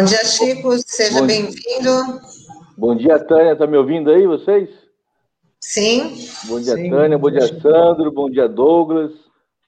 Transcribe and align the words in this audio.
Bom 0.00 0.06
dia, 0.06 0.24
Chico. 0.24 0.78
Seja 0.78 1.20
bem-vindo. 1.20 2.20
Bom 2.74 2.96
dia, 2.96 3.18
Tânia. 3.18 3.52
Está 3.52 3.66
me 3.66 3.76
ouvindo 3.76 4.10
aí, 4.10 4.26
vocês? 4.26 4.70
Sim. 5.60 6.16
Bom 6.48 6.58
dia, 6.58 6.74
Sim. 6.74 6.88
Tânia. 6.88 7.18
Bom 7.18 7.30
dia, 7.30 7.46
Sandro. 7.60 8.10
Bom 8.10 8.30
dia, 8.30 8.48
Douglas. 8.48 9.12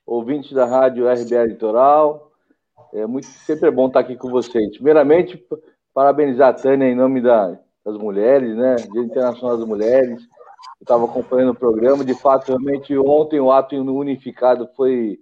Ouvintes 0.06 0.52
da 0.52 0.64
Rádio 0.64 1.04
RBA 1.06 1.44
Litoral. 1.44 2.32
É 2.94 3.06
muito, 3.06 3.26
sempre 3.26 3.68
é 3.68 3.70
bom 3.70 3.88
estar 3.88 4.00
aqui 4.00 4.16
com 4.16 4.30
vocês. 4.30 4.72
Primeiramente, 4.72 5.38
parabenizar 5.92 6.48
a 6.48 6.54
Tânia 6.54 6.88
em 6.88 6.96
nome 6.96 7.20
da, 7.20 7.58
das 7.84 7.98
mulheres, 7.98 8.56
né? 8.56 8.76
Dia 8.90 9.02
Internacional 9.02 9.58
das 9.58 9.68
Mulheres. 9.68 10.18
Eu 10.22 10.84
estava 10.84 11.04
acompanhando 11.04 11.50
o 11.50 11.54
programa. 11.54 12.06
De 12.06 12.14
fato, 12.14 12.48
realmente, 12.48 12.96
ontem 12.96 13.38
o 13.38 13.52
ato 13.52 13.76
unificado 13.76 14.66
foi, 14.74 15.20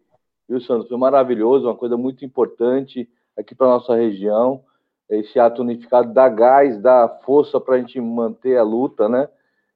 viu, 0.49 0.61
Sandro? 0.61 0.87
Foi 0.87 0.97
maravilhoso, 0.97 1.67
uma 1.67 1.77
coisa 1.77 1.97
muito 1.97 2.25
importante 2.25 3.09
aqui 3.37 3.57
para 3.57 3.67
a 3.67 3.71
nossa 3.71 3.97
região. 3.97 4.63
Esse 5.11 5.41
ato 5.41 5.63
unificado 5.63 6.15
dá 6.15 6.29
gás, 6.29 6.81
dá 6.81 7.09
força 7.25 7.61
para 7.61 7.75
a 7.75 7.79
gente 7.79 8.01
manter 8.01 8.57
a 8.57 8.63
luta, 8.63 9.09
né? 9.09 9.29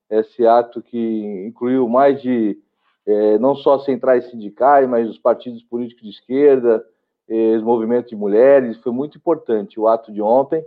Esse 0.09 0.47
ato 0.47 0.81
que 0.81 1.45
incluiu 1.47 1.89
mais 1.89 2.23
de, 2.23 2.57
é, 3.05 3.39
não 3.39 3.57
só 3.57 3.81
centrais 3.81 4.31
sindicais, 4.31 4.89
mas 4.89 5.09
os 5.09 5.19
partidos 5.19 5.63
políticos 5.63 6.05
de 6.05 6.11
esquerda, 6.11 6.85
os 7.57 7.63
movimentos 7.63 8.11
de 8.11 8.17
mulheres, 8.17 8.77
foi 8.79 8.93
muito 8.93 9.17
importante 9.17 9.81
o 9.81 9.89
ato 9.89 10.13
de 10.13 10.21
ontem 10.21 10.65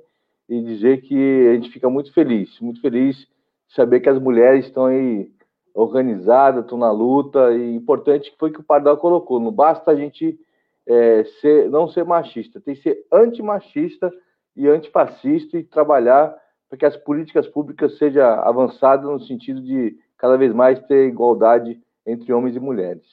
e 0.50 0.62
dizer 0.62 1.02
que 1.02 1.48
a 1.50 1.54
gente 1.54 1.70
fica 1.70 1.90
muito 1.90 2.14
feliz, 2.14 2.60
muito 2.60 2.82
feliz 2.82 3.16
de 3.18 3.74
saber 3.76 4.00
que 4.00 4.10
as 4.10 4.20
mulheres 4.20 4.66
estão 4.66 4.86
aí 4.86 5.30
organizadas, 5.74 6.64
estão 6.64 6.78
na 6.78 6.92
luta, 6.92 7.54
e 7.54 7.76
importante 7.76 8.34
foi 8.40 8.52
que 8.52 8.60
o 8.60 8.64
Pardal 8.64 8.98
colocou, 8.98 9.40
não 9.40 9.52
basta 9.52 9.92
a 9.92 9.96
gente 9.96 10.40
é, 10.88 11.24
ser, 11.40 11.70
não 11.70 11.88
ser 11.88 12.04
machista, 12.04 12.60
tem 12.60 12.74
que 12.74 12.82
ser 12.82 13.06
antimachista 13.12 14.12
e 14.58 14.68
antifascista 14.68 15.58
e 15.58 15.64
trabalhar 15.64 16.36
para 16.68 16.78
que 16.78 16.86
as 16.86 16.98
políticas 16.98 17.48
públicas 17.48 17.98
sejam 17.98 18.26
avançadas 18.42 19.06
no 19.06 19.26
sentido 19.26 19.62
de 19.62 19.96
cada 20.18 20.38
vez 20.38 20.54
mais 20.54 20.80
ter 20.88 21.08
igualdade 21.08 21.80
entre 22.06 22.34
homens 22.34 22.56
e 22.56 22.60
mulheres. 22.60 23.04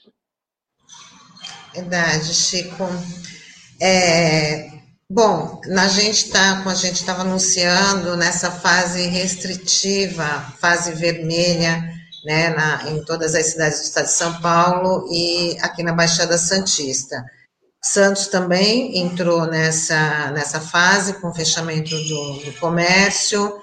Verdade, 1.74 2.32
Chico. 2.32 2.84
É, 3.80 4.70
bom, 5.10 5.60
a 5.76 5.88
gente 5.88 6.26
está, 6.26 6.58
como 6.58 6.70
a 6.70 6.74
gente 6.74 6.94
estava 6.94 7.22
anunciando, 7.22 8.16
nessa 8.16 8.50
fase 8.50 9.06
restritiva, 9.08 10.24
fase 10.58 10.92
vermelha, 10.92 11.82
né, 12.24 12.50
na, 12.50 12.90
em 12.90 13.04
todas 13.04 13.34
as 13.34 13.46
cidades 13.46 13.80
do 13.80 13.84
estado 13.84 14.06
de 14.06 14.12
São 14.12 14.40
Paulo 14.40 15.06
e 15.12 15.58
aqui 15.60 15.82
na 15.82 15.92
Baixada 15.92 16.38
Santista. 16.38 17.22
Santos 17.84 18.28
também 18.28 18.98
entrou 18.98 19.46
nessa, 19.46 20.30
nessa 20.30 20.58
fase 20.58 21.20
com 21.20 21.28
o 21.28 21.34
fechamento 21.34 21.90
do, 21.90 22.32
do 22.38 22.52
comércio. 22.58 23.58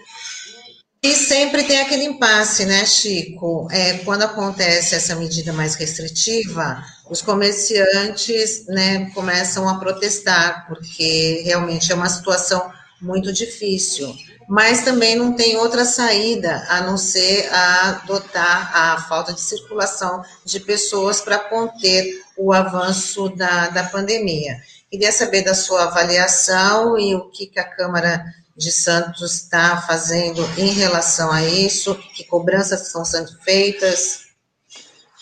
E 1.01 1.15
sempre 1.15 1.63
tem 1.63 1.81
aquele 1.81 2.03
impasse, 2.03 2.63
né, 2.65 2.85
Chico? 2.85 3.67
É, 3.71 3.97
quando 4.05 4.21
acontece 4.21 4.93
essa 4.93 5.15
medida 5.15 5.51
mais 5.51 5.73
restritiva, 5.73 6.85
os 7.09 7.19
comerciantes 7.19 8.67
né, 8.67 9.09
começam 9.15 9.67
a 9.67 9.79
protestar, 9.79 10.67
porque 10.67 11.41
realmente 11.43 11.91
é 11.91 11.95
uma 11.95 12.07
situação 12.07 12.71
muito 13.01 13.33
difícil. 13.33 14.15
Mas 14.51 14.83
também 14.83 15.15
não 15.15 15.33
tem 15.33 15.55
outra 15.55 15.85
saída 15.85 16.65
a 16.67 16.81
não 16.81 16.97
ser 16.97 17.49
adotar 17.53 18.69
a 18.75 18.97
falta 18.99 19.31
de 19.31 19.39
circulação 19.39 20.23
de 20.43 20.59
pessoas 20.59 21.21
para 21.21 21.39
conter 21.39 22.21
o 22.37 22.51
avanço 22.51 23.29
da, 23.29 23.69
da 23.69 23.85
pandemia. 23.85 24.57
Queria 24.89 25.13
saber 25.13 25.45
da 25.45 25.53
sua 25.53 25.85
avaliação 25.85 26.97
e 26.97 27.15
o 27.15 27.29
que, 27.29 27.45
que 27.45 27.61
a 27.61 27.63
Câmara 27.63 28.25
de 28.53 28.73
Santos 28.73 29.35
está 29.35 29.77
fazendo 29.87 30.41
em 30.57 30.73
relação 30.73 31.31
a 31.31 31.41
isso, 31.43 31.95
que 32.13 32.25
cobranças 32.25 32.87
estão 32.87 33.05
sendo 33.05 33.31
feitas. 33.43 34.25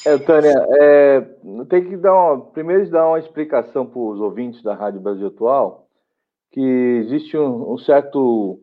É, 0.08 0.18
Tânia, 0.18 0.56
é, 0.72 1.22
tem 1.70 1.88
que 1.88 1.98
dar 1.98 2.16
uma, 2.16 2.46
primeiro 2.48 2.90
dar 2.90 3.08
uma 3.08 3.20
explicação 3.20 3.86
para 3.86 4.00
os 4.00 4.20
ouvintes 4.20 4.64
da 4.64 4.74
Rádio 4.74 5.00
Brasil 5.00 5.28
Atual 5.28 5.86
que 6.52 7.03
existe 7.06 7.38
um, 7.38 7.74
um 7.74 7.78
certo 7.78 8.59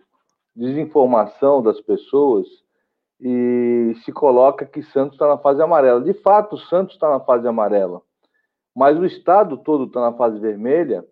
desinformação 0.57 1.63
das 1.63 1.81
pessoas 1.81 2.47
e 3.21 3.95
se 4.05 4.13
coloca 4.13 4.65
que 4.65 4.83
Santos 4.83 5.15
está 5.15 5.29
na 5.29 5.39
fase 5.39 5.63
amarela. 5.63 6.01
De 6.01 6.15
fato, 6.15 6.57
Santos 6.57 6.95
está 6.95 7.11
na 7.11 7.21
fase 7.21 7.47
amarela, 7.47 8.01
mas 8.75 8.99
o 8.99 9.05
estado 9.05 9.59
todo 9.59 9.85
está 9.85 10.01
na 10.01 10.13
fase 10.17 10.39
vermelha 10.39 11.05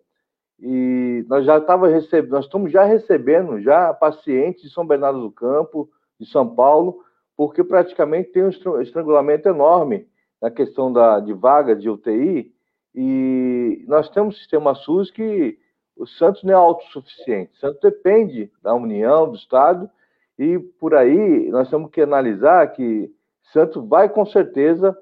e 0.59 1.23
nós 1.27 1.45
já 1.45 1.57
estava 1.57 1.87
recebendo, 1.87 2.31
nós 2.31 2.45
estamos 2.45 2.71
já 2.71 2.83
recebendo 2.83 3.61
já 3.61 3.93
pacientes 3.93 4.63
de 4.63 4.69
São 4.69 4.85
Bernardo 4.85 5.21
do 5.21 5.31
Campo, 5.31 5.89
de 6.19 6.25
São 6.25 6.55
Paulo, 6.55 7.03
porque 7.35 7.63
praticamente 7.63 8.31
tem 8.31 8.43
um 8.43 8.81
estrangulamento 8.81 9.49
enorme 9.49 10.07
na 10.41 10.49
questão 10.49 10.91
da, 10.91 11.19
de 11.19 11.33
vagas 11.33 11.81
de 11.81 11.89
UTI 11.89 12.53
e 12.93 13.83
nós 13.87 14.09
temos 14.09 14.35
um 14.35 14.37
sistema 14.37 14.73
SUS 14.73 15.11
que 15.11 15.59
o 15.95 16.05
Santos 16.05 16.43
não 16.43 16.51
é 16.51 16.55
autossuficiente. 16.55 17.53
O 17.53 17.59
Santos 17.59 17.79
depende 17.81 18.51
da 18.61 18.73
União, 18.73 19.29
do 19.29 19.35
Estado, 19.35 19.89
e 20.37 20.59
por 20.59 20.93
aí 20.93 21.49
nós 21.49 21.69
temos 21.69 21.89
que 21.89 22.01
analisar 22.01 22.67
que 22.73 23.09
Santos 23.53 23.87
vai 23.87 24.09
com 24.09 24.25
certeza 24.25 24.97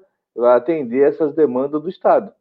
atender 0.54 1.08
essas 1.08 1.34
demandas 1.34 1.82
do 1.82 1.88
Estado. 1.88 2.32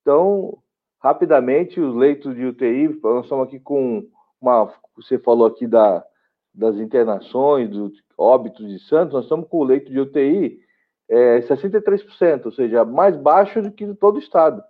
Então, 0.00 0.58
rapidamente, 0.98 1.80
os 1.80 1.94
leitos 1.94 2.34
de 2.34 2.44
UTI, 2.44 2.98
nós 3.02 3.24
estamos 3.24 3.46
aqui 3.46 3.60
com 3.60 4.08
uma. 4.40 4.72
Você 4.96 5.18
falou 5.18 5.46
aqui 5.46 5.66
da, 5.66 6.04
das 6.52 6.76
internações, 6.76 7.70
do 7.70 7.92
óbitos 8.18 8.68
de 8.68 8.78
Santos, 8.80 9.14
nós 9.14 9.24
estamos 9.24 9.48
com 9.48 9.58
o 9.58 9.64
leito 9.64 9.90
de 9.90 9.98
UTI 9.98 10.60
é, 11.08 11.40
63%, 11.40 12.46
ou 12.46 12.52
seja, 12.52 12.84
mais 12.84 13.16
baixo 13.16 13.60
do 13.60 13.70
que 13.70 13.94
todo 13.94 14.16
o 14.16 14.20
Estado 14.20 14.62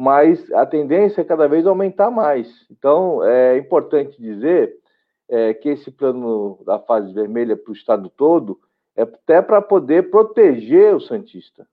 mas 0.00 0.50
a 0.54 0.64
tendência 0.64 1.20
é 1.20 1.24
cada 1.24 1.46
vez 1.46 1.66
aumentar 1.66 2.10
mais. 2.10 2.48
Então, 2.70 3.22
é 3.22 3.58
importante 3.58 4.18
dizer 4.18 4.78
é, 5.28 5.52
que 5.52 5.68
esse 5.68 5.90
plano 5.90 6.58
da 6.64 6.78
fase 6.78 7.12
vermelha 7.12 7.54
para 7.54 7.70
o 7.70 7.74
estado 7.74 8.08
todo 8.08 8.58
é 8.96 9.02
até 9.02 9.42
para 9.42 9.60
poder 9.60 10.08
proteger 10.08 10.94
o 10.96 11.00
Santista. 11.00 11.66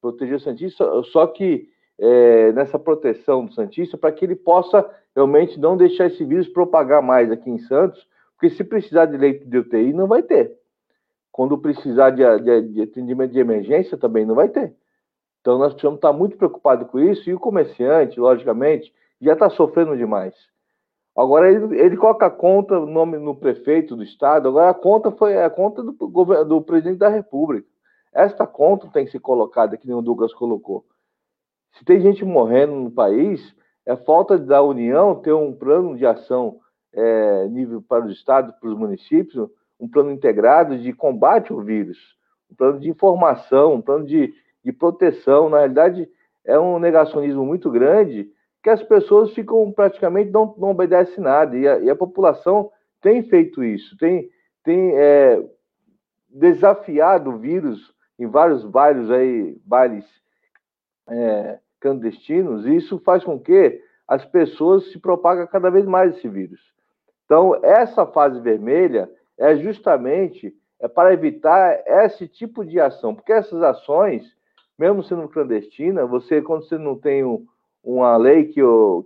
Proteger 0.00 0.34
o 0.34 0.40
Santista, 0.40 0.84
só 1.12 1.28
que 1.28 1.68
é, 1.96 2.50
nessa 2.50 2.76
proteção 2.76 3.46
do 3.46 3.52
Santista, 3.52 3.96
para 3.96 4.10
que 4.10 4.24
ele 4.24 4.34
possa 4.34 4.84
realmente 5.14 5.56
não 5.60 5.76
deixar 5.76 6.06
esse 6.06 6.24
vírus 6.24 6.48
propagar 6.48 7.00
mais 7.00 7.30
aqui 7.30 7.48
em 7.48 7.60
Santos, 7.60 8.04
porque 8.32 8.50
se 8.50 8.64
precisar 8.64 9.06
de 9.06 9.16
leito 9.16 9.48
de 9.48 9.58
UTI, 9.58 9.92
não 9.92 10.08
vai 10.08 10.24
ter. 10.24 10.58
Quando 11.30 11.56
precisar 11.56 12.10
de, 12.10 12.24
de, 12.40 12.62
de 12.62 12.82
atendimento 12.82 13.30
de 13.30 13.38
emergência, 13.38 13.96
também 13.96 14.26
não 14.26 14.34
vai 14.34 14.48
ter. 14.48 14.74
Então, 15.40 15.58
nós 15.58 15.72
precisamos 15.72 15.98
estar 15.98 16.12
muito 16.12 16.36
preocupados 16.36 16.88
com 16.88 16.98
isso, 16.98 17.28
e 17.28 17.34
o 17.34 17.40
comerciante, 17.40 18.20
logicamente, 18.20 18.92
já 19.20 19.32
está 19.32 19.48
sofrendo 19.50 19.96
demais. 19.96 20.34
Agora, 21.16 21.50
ele, 21.50 21.78
ele 21.78 21.96
coloca 21.96 22.26
a 22.26 22.30
conta 22.30 22.78
no 22.78 22.86
nome 22.86 23.18
no 23.18 23.34
prefeito 23.34 23.96
do 23.96 24.02
estado, 24.02 24.48
agora 24.48 24.70
a 24.70 24.74
conta 24.74 25.10
foi 25.10 25.42
a 25.42 25.50
conta 25.50 25.82
do, 25.82 25.92
do 25.92 26.62
presidente 26.62 26.98
da 26.98 27.08
República. 27.08 27.68
Esta 28.12 28.46
conta 28.46 28.88
tem 28.88 29.04
que 29.04 29.12
ser 29.12 29.20
colocada, 29.20 29.76
que 29.76 29.86
nem 29.86 29.96
o 29.96 30.02
Douglas 30.02 30.34
colocou. 30.34 30.84
Se 31.72 31.84
tem 31.84 32.00
gente 32.00 32.24
morrendo 32.24 32.74
no 32.74 32.90
país, 32.90 33.54
é 33.86 33.96
falta 33.96 34.38
da 34.38 34.62
União 34.62 35.14
ter 35.14 35.32
um 35.32 35.52
plano 35.52 35.96
de 35.96 36.04
ação 36.04 36.58
é, 36.92 37.46
nível 37.48 37.82
para 37.82 38.04
os 38.04 38.12
estados, 38.12 38.54
para 38.56 38.68
os 38.68 38.76
municípios, 38.76 39.48
um 39.78 39.88
plano 39.88 40.10
integrado 40.10 40.76
de 40.78 40.92
combate 40.92 41.52
ao 41.52 41.60
vírus, 41.60 41.98
um 42.50 42.54
plano 42.54 42.80
de 42.80 42.90
informação, 42.90 43.74
um 43.74 43.82
plano 43.82 44.04
de 44.04 44.34
de 44.64 44.72
proteção. 44.72 45.48
Na 45.48 45.58
realidade, 45.58 46.08
é 46.44 46.58
um 46.58 46.78
negacionismo 46.78 47.44
muito 47.44 47.70
grande 47.70 48.30
que 48.62 48.70
as 48.70 48.82
pessoas 48.82 49.32
ficam 49.32 49.70
praticamente 49.72 50.30
não, 50.30 50.54
não 50.58 50.70
obedecem 50.70 51.22
nada. 51.22 51.56
E 51.56 51.66
a, 51.66 51.78
e 51.78 51.90
a 51.90 51.96
população 51.96 52.70
tem 53.00 53.22
feito 53.22 53.64
isso, 53.64 53.96
tem, 53.96 54.28
tem 54.62 54.92
é, 54.94 55.42
desafiado 56.28 57.30
o 57.30 57.38
vírus 57.38 57.94
em 58.18 58.26
vários 58.26 58.64
bailes 58.64 59.10
aí, 59.10 59.58
bailes 59.64 60.04
é, 61.08 61.58
clandestinos, 61.80 62.66
e 62.66 62.76
isso 62.76 62.98
faz 62.98 63.24
com 63.24 63.38
que 63.38 63.82
as 64.06 64.24
pessoas 64.26 64.90
se 64.92 64.98
propagam 64.98 65.46
cada 65.46 65.70
vez 65.70 65.86
mais 65.86 66.16
esse 66.16 66.28
vírus. 66.28 66.60
Então, 67.24 67.58
essa 67.64 68.06
fase 68.06 68.40
vermelha 68.40 69.10
é 69.38 69.56
justamente 69.56 70.54
é 70.80 70.88
para 70.88 71.12
evitar 71.12 71.82
esse 71.86 72.26
tipo 72.26 72.64
de 72.64 72.80
ação, 72.80 73.14
porque 73.14 73.32
essas 73.32 73.62
ações 73.62 74.34
mesmo 74.80 75.02
sendo 75.04 75.28
clandestina, 75.28 76.06
você, 76.06 76.40
quando 76.40 76.64
você 76.64 76.78
não 76.78 76.96
tem 76.96 77.22
um, 77.22 77.46
uma 77.84 78.16
lei 78.16 78.46
que, 78.46 78.62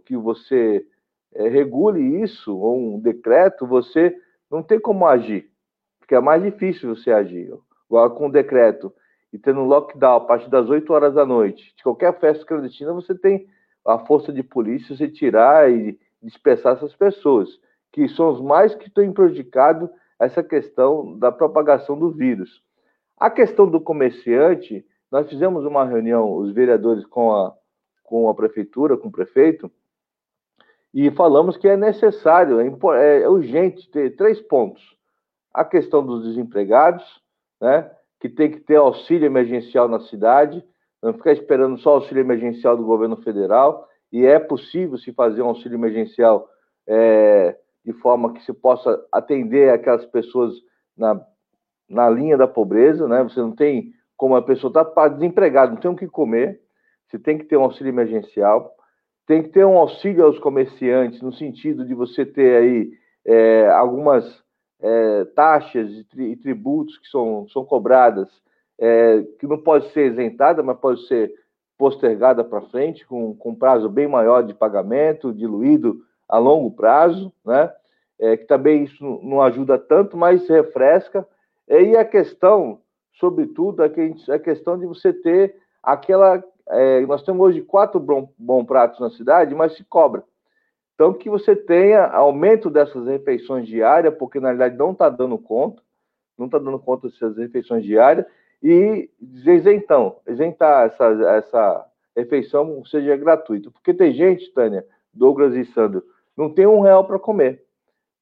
que 0.07 0.17
você 0.17 0.87
é, 1.35 1.49
regule 1.49 2.23
isso, 2.23 2.57
ou 2.57 2.95
um 2.95 3.01
decreto, 3.01 3.67
você 3.67 4.17
não 4.49 4.63
tem 4.63 4.79
como 4.79 5.05
agir, 5.05 5.51
porque 5.99 6.15
é 6.15 6.21
mais 6.21 6.41
difícil 6.45 6.95
você 6.95 7.11
agir. 7.11 7.53
Agora, 7.91 8.09
com 8.11 8.29
o 8.29 8.33
decreto 8.33 8.95
e 9.33 9.39
tendo 9.39 9.63
um 9.63 9.67
lockdown 9.67 10.19
a 10.19 10.21
partir 10.21 10.49
das 10.49 10.71
8 10.71 10.93
horas 10.93 11.15
da 11.15 11.27
noite, 11.27 11.75
de 11.77 11.83
qualquer 11.83 12.17
festa 12.21 12.47
clandestina, 12.47 12.93
você 12.93 13.13
tem 13.13 13.49
a 13.85 13.99
força 13.99 14.33
de 14.33 14.45
polícia, 14.45 14.97
você 14.97 15.09
tirar 15.09 15.69
e 15.69 15.99
dispersar 16.23 16.77
essas 16.77 16.95
pessoas, 16.95 17.49
que 17.93 18.09
são 18.11 18.31
os 18.31 18.41
mais 18.41 18.77
que 18.77 18.89
têm 18.89 19.13
prejudicado 19.13 19.91
essa 20.21 20.41
questão 20.41 21.19
da 21.19 21.33
propagação 21.33 21.99
do 21.99 22.13
vírus. 22.13 22.63
A 23.19 23.29
questão 23.29 23.69
do 23.69 23.81
comerciante, 23.81 24.87
nós 25.11 25.29
fizemos 25.29 25.65
uma 25.65 25.85
reunião, 25.85 26.35
os 26.35 26.53
vereadores 26.53 27.05
com 27.07 27.35
a, 27.35 27.55
com 28.03 28.29
a 28.29 28.35
prefeitura, 28.35 28.97
com 28.97 29.09
o 29.09 29.13
prefeito, 29.13 29.71
e 30.93 31.11
falamos 31.11 31.57
que 31.57 31.69
é 31.69 31.77
necessário, 31.77 32.61
é, 32.61 33.23
é, 33.23 33.29
urgente 33.29 33.91
ter 33.91 34.15
três 34.17 34.41
pontos. 34.41 34.97
A 35.53 35.65
questão 35.65 36.05
dos 36.05 36.25
desempregados, 36.25 37.05
né, 37.61 37.91
que 38.21 38.29
tem 38.29 38.51
que 38.51 38.61
ter 38.61 38.77
auxílio 38.77 39.27
emergencial 39.27 39.89
na 39.89 40.01
cidade, 40.01 40.65
não 41.03 41.13
ficar 41.13 41.33
esperando 41.33 41.79
só 41.79 41.95
auxílio 41.95 42.21
emergencial 42.21 42.77
do 42.77 42.85
governo 42.85 43.17
federal, 43.17 43.89
e 44.13 44.25
é 44.25 44.39
possível 44.39 44.97
se 44.97 45.13
fazer 45.13 45.43
um 45.43 45.49
auxílio 45.49 45.77
emergencial 45.77 46.49
é, 46.87 47.59
de 47.85 47.93
forma 47.95 48.33
que 48.33 48.43
se 48.45 48.53
possa 48.53 49.05
atender 49.13 49.71
aquelas 49.71 50.07
pessoas 50.07 50.55
na, 50.97 51.21
na 51.89 52.09
linha 52.09 52.37
da 52.37 52.47
pobreza, 52.47 53.07
né? 53.07 53.23
Você 53.25 53.41
não 53.41 53.53
tem 53.53 53.93
como 54.17 54.37
a 54.37 54.43
pessoa 54.43 54.71
está 54.71 55.09
desempregada, 55.09 55.73
não 55.73 55.81
tem 55.81 55.91
o 55.91 55.97
que 55.97 56.07
comer, 56.07 56.61
você 57.07 57.19
tem 57.19 57.39
que 57.39 57.45
ter 57.45 57.57
um 57.57 57.65
auxílio 57.65 57.91
emergencial, 57.91 58.75
tem 59.27 59.43
que 59.43 59.51
ter 59.51 59.65
um 59.65 59.79
auxílio 59.79 60.25
aos 60.25 60.39
comerciantes, 60.39 61.23
no 61.23 61.33
sentido 61.33 61.85
de 61.85 61.95
você 61.95 62.25
ter 62.27 62.57
aí 62.57 62.93
é, 63.25 63.69
algumas 63.71 64.43
é, 64.81 65.25
taxas 65.35 65.91
e 66.17 66.37
tributos 66.37 66.99
que 66.99 67.09
são, 67.09 67.47
são 67.49 67.65
cobradas, 67.65 68.29
é, 68.79 69.23
que 69.39 69.47
não 69.47 69.59
pode 69.59 69.91
ser 69.93 70.13
isentada, 70.13 70.63
mas 70.63 70.79
pode 70.79 71.07
ser 71.07 71.33
postergada 71.79 72.45
para 72.45 72.61
frente, 72.63 73.07
com, 73.07 73.35
com 73.35 73.55
prazo 73.55 73.89
bem 73.89 74.07
maior 74.07 74.43
de 74.43 74.55
pagamento, 74.55 75.33
diluído 75.33 76.03
a 76.29 76.39
longo 76.39 76.71
prazo, 76.71 77.33
né? 77.45 77.73
É, 78.19 78.37
que 78.37 78.45
também 78.45 78.85
isso 78.85 79.05
não 79.23 79.43
ajuda 79.43 79.77
tanto, 79.77 80.17
mas 80.17 80.49
refresca. 80.49 81.27
E 81.69 81.97
a 81.97 82.05
questão, 82.05 82.81
sobretudo, 83.15 83.83
é 83.83 83.87
a 84.33 84.39
questão 84.39 84.79
de 84.79 84.87
você 84.87 85.13
ter 85.13 85.57
aquela. 85.83 86.43
É, 86.69 87.01
nós 87.03 87.23
temos 87.23 87.41
hoje 87.47 87.61
quatro 87.61 88.01
bom, 88.01 88.33
bom 88.39 88.65
pratos 88.65 88.99
na 89.01 89.11
cidade, 89.11 89.55
mas 89.55 89.77
se 89.77 89.85
cobra. 89.85 90.25
Então, 90.95 91.13
que 91.13 91.29
você 91.29 91.57
tenha 91.57 92.07
aumento 92.07 92.71
dessas 92.71 93.07
refeições 93.07 93.67
diárias, 93.67 94.15
porque 94.15 94.39
na 94.39 94.49
realidade 94.49 94.77
não 94.77 94.93
está 94.93 95.09
dando 95.09 95.37
conta, 95.37 95.83
não 96.39 96.47
está 96.47 96.59
dando 96.59 96.79
conta 96.79 97.09
dessas 97.09 97.37
refeições 97.37 97.85
diárias, 97.85 98.25
e 98.63 99.11
isentão, 99.21 100.21
isentar 100.27 100.87
essa, 100.87 101.05
essa 101.37 101.87
refeição 102.17 102.83
seja 102.87 103.17
gratuita. 103.17 103.71
Porque 103.71 103.93
tem 103.93 104.13
gente, 104.15 104.51
Tânia, 104.53 104.87
Douglas 105.13 105.55
e 105.55 105.65
Sandro, 105.67 106.03
não 106.37 106.49
tem 106.49 106.67
um 106.67 106.81
real 106.81 107.05
para 107.07 107.19
comer. 107.19 107.63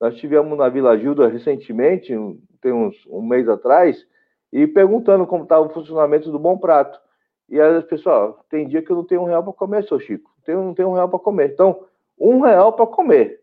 Nós 0.00 0.16
tivemos 0.16 0.58
na 0.58 0.68
Vila 0.68 0.98
Gilda 0.98 1.28
recentemente, 1.28 2.12
tem 2.60 2.72
uns 2.72 2.96
um 3.06 3.22
mês 3.22 3.48
atrás, 3.48 4.04
e 4.52 4.66
perguntando 4.66 5.26
como 5.26 5.44
estava 5.44 5.66
o 5.66 5.70
funcionamento 5.70 6.30
do 6.30 6.38
Bom 6.38 6.58
Prato. 6.58 7.00
E 7.48 7.60
as 7.60 7.84
pessoas, 7.84 8.34
tem 8.48 8.68
dia 8.68 8.82
que 8.82 8.90
eu 8.90 8.96
não 8.96 9.04
tenho 9.04 9.22
um 9.22 9.26
real 9.26 9.42
para 9.42 9.52
comer, 9.52 9.84
seu 9.84 9.98
Chico. 9.98 10.30
Tenho, 10.44 10.62
não 10.62 10.74
tenho 10.74 10.88
um 10.88 10.94
real 10.94 11.08
para 11.08 11.18
comer. 11.18 11.52
Então, 11.52 11.84
um 12.18 12.40
real 12.40 12.72
para 12.72 12.86
comer. 12.86 13.40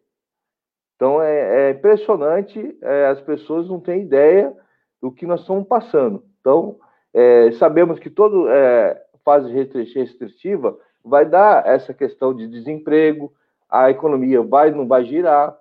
Então, 0.95 1.21
é, 1.21 1.69
é 1.69 1.71
impressionante, 1.71 2.77
é, 2.81 3.07
as 3.07 3.21
pessoas 3.21 3.67
não 3.67 3.79
têm 3.79 4.01
ideia 4.01 4.55
do 5.01 5.11
que 5.11 5.25
nós 5.25 5.41
estamos 5.41 5.67
passando. 5.67 6.23
Então, 6.41 6.77
é, 7.13 7.51
sabemos 7.53 7.99
que 7.99 8.09
toda 8.09 8.51
é, 8.53 9.01
fase 9.23 9.51
restritiva 9.51 10.77
vai 11.03 11.25
dar 11.25 11.65
essa 11.65 11.93
questão 11.93 12.33
de 12.33 12.47
desemprego, 12.47 13.31
a 13.69 13.89
economia 13.89 14.41
vai 14.41 14.71
não 14.71 14.87
vai 14.87 15.05
girar, 15.05 15.57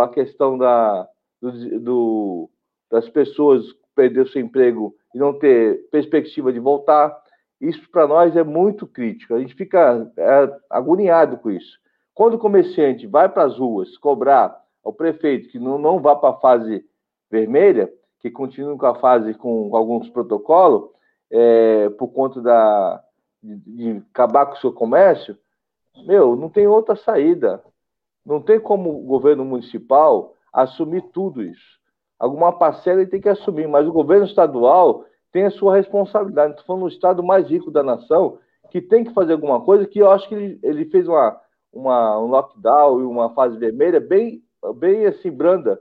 a 0.00 0.08
questão 0.08 0.58
da, 0.58 1.08
do, 1.40 1.80
do, 1.80 2.50
das 2.90 3.08
pessoas 3.08 3.64
perder 3.94 4.28
seu 4.28 4.42
emprego 4.42 4.94
e 5.14 5.18
não 5.18 5.38
ter 5.38 5.88
perspectiva 5.90 6.52
de 6.52 6.58
voltar, 6.58 7.16
isso 7.60 7.88
para 7.90 8.06
nós 8.06 8.36
é 8.36 8.42
muito 8.42 8.86
crítico. 8.86 9.34
A 9.34 9.38
gente 9.38 9.54
fica 9.54 10.10
é, 10.16 10.56
agoniado 10.68 11.38
com 11.38 11.50
isso. 11.50 11.78
Quando 12.12 12.34
o 12.34 12.38
comerciante 12.38 13.06
vai 13.06 13.28
para 13.28 13.44
as 13.44 13.58
ruas 13.58 13.96
cobrar 13.98 14.60
ao 14.84 14.92
prefeito 14.92 15.48
que 15.48 15.58
não, 15.58 15.78
não 15.78 16.00
vá 16.00 16.14
para 16.14 16.30
a 16.30 16.40
fase 16.40 16.84
vermelha, 17.30 17.90
que 18.20 18.30
continue 18.30 18.76
com 18.76 18.86
a 18.86 18.94
fase 18.96 19.34
com 19.34 19.74
alguns 19.74 20.08
protocolos, 20.10 20.90
é, 21.30 21.88
por 21.90 22.08
conta 22.08 22.40
da, 22.40 23.02
de, 23.42 23.56
de 23.56 24.02
acabar 24.10 24.46
com 24.46 24.54
o 24.54 24.58
seu 24.58 24.72
comércio, 24.72 25.36
meu, 26.06 26.36
não 26.36 26.48
tem 26.48 26.66
outra 26.66 26.96
saída. 26.96 27.62
Não 28.24 28.40
tem 28.40 28.58
como 28.58 28.90
o 28.90 29.02
governo 29.02 29.44
municipal 29.44 30.34
assumir 30.52 31.02
tudo 31.12 31.42
isso. 31.42 31.78
Alguma 32.18 32.52
parcela 32.52 33.00
ele 33.00 33.10
tem 33.10 33.20
que 33.20 33.28
assumir, 33.28 33.66
mas 33.66 33.86
o 33.86 33.92
governo 33.92 34.24
estadual 34.24 35.04
tem 35.32 35.44
a 35.44 35.50
sua 35.50 35.76
responsabilidade. 35.76 36.52
Estou 36.52 36.66
falando 36.66 36.82
do 36.82 36.88
estado 36.88 37.22
mais 37.22 37.48
rico 37.48 37.70
da 37.70 37.82
nação, 37.82 38.38
que 38.70 38.80
tem 38.80 39.04
que 39.04 39.12
fazer 39.12 39.32
alguma 39.32 39.60
coisa, 39.60 39.86
que 39.86 39.98
eu 39.98 40.10
acho 40.10 40.28
que 40.28 40.34
ele, 40.34 40.58
ele 40.62 40.84
fez 40.86 41.08
uma, 41.08 41.40
uma, 41.72 42.18
um 42.20 42.26
lockdown 42.26 43.00
e 43.00 43.04
uma 43.04 43.34
fase 43.34 43.58
vermelha 43.58 44.00
bem, 44.00 44.42
bem 44.76 45.06
assim, 45.06 45.30
branda. 45.30 45.78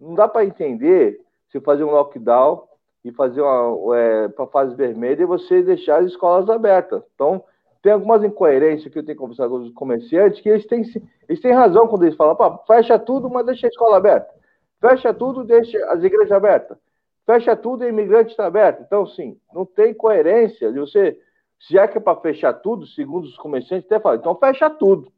Não 0.00 0.14
dá 0.14 0.28
para 0.28 0.44
entender 0.44 1.20
se 1.50 1.60
fazer 1.60 1.84
um 1.84 1.90
lockdown 1.90 2.62
e 3.04 3.12
fazer 3.12 3.40
uma 3.40 3.96
é, 3.96 4.28
para 4.28 4.46
fase 4.48 4.74
vermelha 4.74 5.22
e 5.22 5.26
você 5.26 5.62
deixar 5.62 6.00
as 6.00 6.06
escolas 6.06 6.48
abertas. 6.48 7.02
Então, 7.14 7.42
tem 7.82 7.92
algumas 7.92 8.24
incoerências 8.24 8.92
que 8.92 8.98
eu 8.98 9.04
tenho 9.04 9.18
conversado 9.18 9.50
com 9.50 9.58
os 9.58 9.72
comerciantes 9.72 10.40
que 10.40 10.48
eles 10.48 10.66
têm, 10.66 10.82
eles 11.28 11.40
têm 11.40 11.52
razão 11.52 11.86
quando 11.86 12.02
eles 12.02 12.16
falam, 12.16 12.36
fecha 12.66 12.98
tudo, 12.98 13.30
mas 13.30 13.46
deixa 13.46 13.66
a 13.66 13.70
escola 13.70 13.96
aberta. 13.96 14.35
Fecha 14.80 15.12
tudo, 15.12 15.44
deixa 15.44 15.78
as 15.90 16.02
igrejas 16.02 16.32
abertas. 16.32 16.78
Fecha 17.24 17.56
tudo 17.56 17.84
e 17.84 17.88
imigrante 17.88 18.30
está 18.30 18.46
aberto. 18.46 18.82
Então, 18.82 19.06
sim, 19.06 19.38
não 19.52 19.66
tem 19.66 19.92
coerência 19.92 20.72
de 20.72 20.78
você, 20.78 21.18
se 21.58 21.76
é 21.76 21.88
que 21.88 21.98
é 21.98 22.00
para 22.00 22.20
fechar 22.20 22.52
tudo, 22.54 22.86
segundo 22.86 23.24
os 23.24 23.36
comerciantes, 23.36 23.86
até 23.86 23.98
falam, 23.98 24.18
então 24.18 24.36
fecha 24.36 24.70
tudo. 24.70 25.10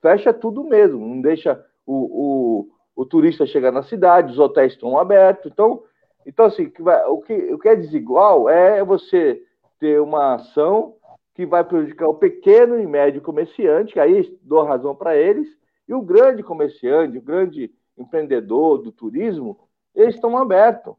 Fecha 0.00 0.32
tudo 0.32 0.64
mesmo, 0.64 1.06
não 1.06 1.20
deixa 1.20 1.62
o, 1.84 2.64
o, 2.96 3.02
o 3.02 3.04
turista 3.04 3.44
chegar 3.44 3.70
na 3.70 3.82
cidade, 3.82 4.32
os 4.32 4.38
hotéis 4.38 4.72
estão 4.72 4.98
abertos. 4.98 5.50
Então, 5.52 5.82
então 6.24 6.46
assim, 6.46 6.72
o 7.08 7.20
que, 7.20 7.34
o 7.52 7.58
que 7.58 7.68
é 7.68 7.76
desigual 7.76 8.48
é 8.48 8.82
você 8.82 9.42
ter 9.78 10.00
uma 10.00 10.36
ação 10.36 10.94
que 11.34 11.44
vai 11.44 11.64
prejudicar 11.64 12.08
o 12.08 12.14
pequeno 12.14 12.80
e 12.80 12.86
médio 12.86 13.20
comerciante, 13.20 13.92
que 13.92 14.00
aí 14.00 14.38
dou 14.42 14.62
razão 14.62 14.94
para 14.94 15.16
eles, 15.16 15.48
e 15.88 15.92
o 15.92 16.00
grande 16.00 16.42
comerciante, 16.42 17.18
o 17.18 17.22
grande 17.22 17.70
empreendedor 18.00 18.78
do 18.78 18.90
turismo, 18.90 19.58
eles 19.94 20.14
estão 20.14 20.36
abertos. 20.36 20.94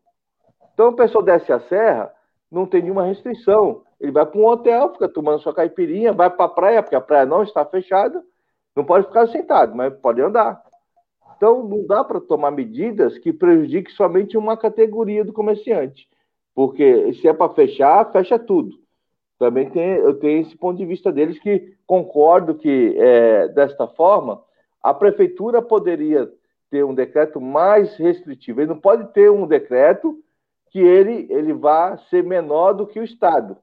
Então, 0.74 0.89
a 0.89 0.96
pessoa 0.96 1.24
desce 1.24 1.51
a 1.51 1.60
serra, 1.62 2.12
não 2.50 2.65
tem 2.65 2.81
nenhuma 2.81 3.05
restrição. 3.05 3.84
Ele 4.00 4.12
vai 4.12 4.25
para 4.25 4.39
um 4.39 4.46
hotel, 4.46 4.93
fica 4.93 5.10
tomando 5.10 5.41
sua 5.41 5.53
caipirinha, 5.53 6.13
vai 6.13 6.29
para 6.29 6.46
a 6.46 6.50
praia, 6.50 6.84
porque 6.84 6.96
a 6.96 7.01
praia 7.01 7.25
não 7.25 7.43
está 7.43 7.65
fechada, 7.65 8.22
não 8.75 8.84
pode 8.84 9.08
ficar 9.08 9.27
sentado, 9.27 9.75
mas 9.75 9.93
pode 9.96 10.22
andar. 10.22 10.62
Então, 11.36 11.63
não 11.63 11.86
dá 11.86 12.03
para 12.03 12.22
tomar 12.22 12.51
medidas 12.51 13.17
que 13.17 13.34
prejudiquem 13.34 13.93
somente 13.96 14.38
uma 14.38 14.55
categoria 14.55 15.25
do 15.25 15.34
comerciante. 15.34 16.08
Porque 16.53 17.13
se 17.13 17.27
é 17.27 17.34
para 17.34 17.53
fechar, 17.53 18.12
fecha 18.12 18.38
tudo. 18.38 18.79
Também 19.39 19.70
tem, 19.72 19.96
eu 19.96 20.20
tenho 20.20 20.41
esse 20.41 20.55
ponto 20.55 20.77
de 20.77 20.86
vista 20.86 21.12
deles 21.12 21.39
que 21.39 21.75
concordo 21.88 22.53
que, 22.53 22.96
é, 22.96 23.48
desta 23.48 23.88
forma, 23.88 24.39
a 24.84 24.93
prefeitura 24.93 25.62
poderia 25.62 26.31
ter 26.71 26.83
um 26.83 26.95
decreto 26.95 27.39
mais 27.39 27.95
restritivo. 27.97 28.61
Ele 28.61 28.69
não 28.69 28.79
pode 28.79 29.13
ter 29.13 29.29
um 29.29 29.45
decreto 29.45 30.17
que 30.71 30.79
ele, 30.79 31.27
ele 31.29 31.53
vá 31.53 31.97
ser 32.09 32.23
menor 32.23 32.73
do 32.73 32.87
que 32.87 32.99
o 32.99 33.03
Estado. 33.03 33.55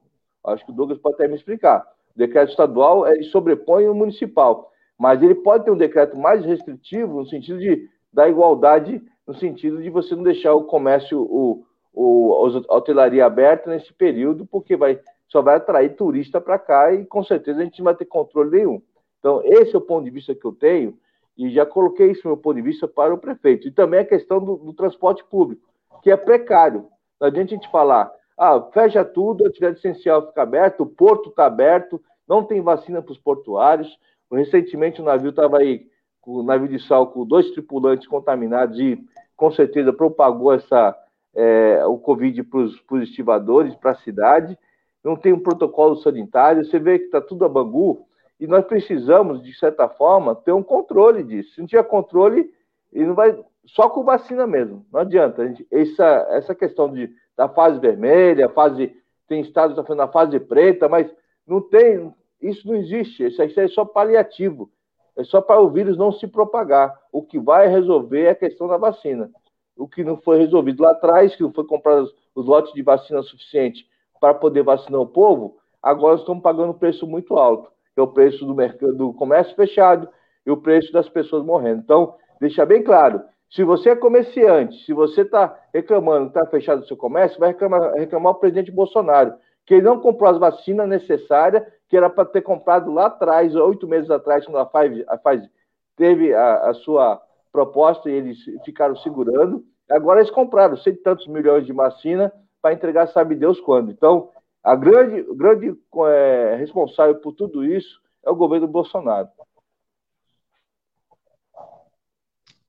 Acho 0.45 0.63
que 0.63 0.71
o 0.71 0.73
Douglas 0.73 0.99
pode 0.99 1.15
até 1.15 1.27
me 1.27 1.35
explicar. 1.35 1.85
O 2.15 2.17
decreto 2.17 2.51
estadual 2.51 3.05
ele 3.05 3.23
sobrepõe 3.25 3.89
o 3.89 3.93
municipal 3.93 4.69
mas 4.99 5.23
ele 5.23 5.35
pode 5.35 5.63
ter 5.63 5.71
um 5.71 5.77
decreto 5.77 6.17
mais 6.17 6.43
restritivo 6.43 7.19
no 7.19 7.25
sentido 7.25 7.57
de 7.57 7.89
da 8.11 8.27
igualdade, 8.27 9.01
no 9.25 9.35
sentido 9.35 9.81
de 9.81 9.89
você 9.89 10.15
não 10.15 10.23
deixar 10.23 10.55
o 10.55 10.63
comércio, 10.63 11.21
o, 11.21 11.63
o, 11.93 12.65
a 12.67 12.75
hotelaria 12.75 13.23
aberta 13.23 13.69
nesse 13.69 13.93
período, 13.93 14.47
porque 14.47 14.75
vai, 14.75 14.99
só 15.27 15.43
vai 15.43 15.55
atrair 15.55 15.95
turista 15.95 16.41
para 16.41 16.57
cá 16.57 16.91
e 16.91 17.05
com 17.05 17.23
certeza 17.23 17.61
a 17.61 17.63
gente 17.63 17.77
não 17.77 17.85
vai 17.85 17.95
ter 17.95 18.05
controle 18.05 18.49
nenhum. 18.49 18.81
Então, 19.19 19.41
esse 19.45 19.75
é 19.75 19.77
o 19.77 19.81
ponto 19.81 20.05
de 20.05 20.09
vista 20.09 20.33
que 20.33 20.43
eu 20.43 20.51
tenho, 20.51 20.97
e 21.45 21.49
já 21.49 21.65
coloquei 21.65 22.11
isso 22.11 22.27
meu 22.27 22.37
ponto 22.37 22.57
de 22.57 22.61
vista 22.61 22.87
para 22.87 23.13
o 23.13 23.17
prefeito. 23.17 23.67
E 23.67 23.71
também 23.71 24.01
a 24.01 24.05
questão 24.05 24.39
do, 24.39 24.57
do 24.57 24.73
transporte 24.73 25.23
público, 25.23 25.67
que 26.03 26.11
é 26.11 26.17
precário. 26.17 26.87
Não 27.19 27.27
adianta 27.27 27.53
a 27.53 27.55
gente 27.55 27.71
falar, 27.71 28.11
ah, 28.37 28.61
fecha 28.73 29.03
tudo, 29.03 29.45
a 29.45 29.47
atividade 29.47 29.79
essencial 29.79 30.27
fica 30.27 30.41
aberta, 30.41 30.83
o 30.83 30.85
porto 30.85 31.29
está 31.29 31.45
aberto, 31.45 32.01
não 32.27 32.43
tem 32.43 32.61
vacina 32.61 33.01
para 33.01 33.11
os 33.11 33.17
portuários, 33.17 33.97
Recentemente 34.31 35.01
o 35.01 35.05
navio 35.05 35.31
estava 35.31 35.57
aí, 35.57 35.87
o 36.25 36.43
navio 36.43 36.67
de 36.67 36.79
sal 36.79 37.07
com 37.07 37.25
dois 37.25 37.49
tripulantes 37.51 38.07
contaminados 38.07 38.79
e 38.79 38.99
com 39.35 39.51
certeza 39.51 39.91
propagou 39.91 40.53
essa, 40.53 40.95
é, 41.35 41.83
o 41.85 41.97
Covid 41.97 42.43
para 42.43 42.59
os 42.59 43.01
estivadores, 43.01 43.73
para 43.75 43.91
a 43.91 43.95
cidade. 43.95 44.57
Não 45.03 45.15
tem 45.15 45.33
um 45.33 45.39
protocolo 45.39 45.95
sanitário, 45.95 46.63
você 46.63 46.77
vê 46.77 46.99
que 46.99 47.05
está 47.05 47.19
tudo 47.19 47.45
a 47.45 47.49
bangu, 47.49 48.05
e 48.39 48.47
nós 48.47 48.65
precisamos, 48.65 49.43
de 49.43 49.53
certa 49.53 49.89
forma, 49.89 50.33
ter 50.33 50.53
um 50.53 50.63
controle 50.63 51.23
disso. 51.23 51.55
Se 51.55 51.59
não 51.59 51.67
tiver 51.67 51.83
controle, 51.83 52.51
e 52.91 53.03
não 53.03 53.13
vai 53.13 53.37
só 53.65 53.89
com 53.89 54.03
vacina 54.03 54.47
mesmo. 54.47 54.85
Não 54.91 55.01
adianta. 55.01 55.45
Gente, 55.47 55.67
essa, 55.69 56.27
essa 56.31 56.55
questão 56.55 56.91
de, 56.91 57.11
da 57.35 57.47
fase 57.49 57.79
vermelha, 57.79 58.49
fase 58.49 58.95
tem 59.27 59.41
estados 59.41 59.75
que 59.75 59.81
estão 59.81 59.85
fazendo 59.85 60.09
a 60.09 60.11
fase 60.11 60.39
preta, 60.39 60.89
mas 60.89 61.11
não 61.45 61.61
tem, 61.61 62.13
isso 62.41 62.67
não 62.67 62.75
existe. 62.75 63.25
Isso, 63.25 63.41
é 63.41 63.67
só 63.67 63.85
paliativo. 63.85 64.71
É 65.15 65.23
só 65.23 65.41
para 65.41 65.59
o 65.59 65.69
vírus 65.69 65.97
não 65.97 66.11
se 66.11 66.25
propagar. 66.25 66.97
O 67.11 67.21
que 67.21 67.37
vai 67.37 67.67
resolver 67.67 68.23
é 68.23 68.29
a 68.31 68.35
questão 68.35 68.67
da 68.67 68.77
vacina. 68.77 69.29
O 69.77 69.87
que 69.87 70.03
não 70.03 70.17
foi 70.17 70.39
resolvido 70.39 70.83
lá 70.83 70.91
atrás, 70.91 71.35
que 71.35 71.43
não 71.43 71.51
foi 71.51 71.65
comprado 71.65 72.09
os 72.33 72.45
lotes 72.45 72.73
de 72.73 72.81
vacina 72.81 73.21
suficiente 73.21 73.85
para 74.19 74.33
poder 74.33 74.63
vacinar 74.63 74.99
o 74.99 75.07
povo, 75.07 75.57
agora 75.81 76.15
estamos 76.15 76.43
pagando 76.43 76.71
um 76.71 76.77
preço 76.77 77.07
muito 77.07 77.37
alto, 77.37 77.71
que 77.99 78.01
é 78.01 78.03
o 78.03 78.07
preço 78.07 78.45
do 78.45 78.55
mercado, 78.55 78.95
do 78.95 79.13
comércio 79.13 79.53
fechado 79.55 80.07
e 80.45 80.49
o 80.49 80.55
preço 80.55 80.91
das 80.93 81.09
pessoas 81.09 81.43
morrendo. 81.43 81.81
Então, 81.81 82.15
deixa 82.39 82.65
bem 82.65 82.81
claro, 82.81 83.21
se 83.51 83.61
você 83.61 83.89
é 83.89 83.95
comerciante, 83.95 84.85
se 84.85 84.93
você 84.93 85.21
está 85.21 85.53
reclamando 85.73 86.27
está 86.27 86.45
fechado 86.45 86.81
o 86.81 86.87
seu 86.87 86.95
comércio, 86.95 87.37
vai 87.37 87.49
reclamar, 87.49 87.93
reclamar 87.95 88.31
o 88.31 88.35
presidente 88.35 88.71
Bolsonaro, 88.71 89.33
que 89.65 89.73
ele 89.73 89.83
não 89.83 89.99
comprou 89.99 90.29
as 90.29 90.37
vacinas 90.37 90.87
necessárias, 90.87 91.63
que 91.89 91.97
era 91.97 92.09
para 92.09 92.23
ter 92.23 92.41
comprado 92.41 92.89
lá 92.93 93.07
atrás, 93.07 93.53
oito 93.53 93.85
meses 93.85 94.09
atrás, 94.09 94.45
quando 94.45 94.59
a 94.59 94.65
Pfizer 94.65 95.49
teve 95.97 96.33
a, 96.33 96.69
a, 96.69 96.73
sua 96.75 97.21
proposta 97.51 98.09
e 98.09 98.13
eles 98.13 98.37
ficaram 98.63 98.95
segurando. 98.95 99.61
Agora 99.91 100.21
eles 100.21 100.31
compraram 100.31 100.77
cento 100.77 100.99
e 100.99 101.03
tantos 101.03 101.27
milhões 101.27 101.65
de 101.65 101.73
vacina 101.73 102.31
para 102.61 102.73
entregar, 102.73 103.07
sabe 103.07 103.35
Deus 103.35 103.59
quando. 103.59 103.91
Então, 103.91 104.29
a 104.69 104.75
grande, 104.75 105.25
grande 105.35 105.75
é, 106.07 106.55
responsável 106.57 107.15
por 107.15 107.33
tudo 107.33 107.65
isso 107.65 107.99
é 108.23 108.29
o 108.29 108.35
governo 108.35 108.67
Bolsonaro. 108.67 109.27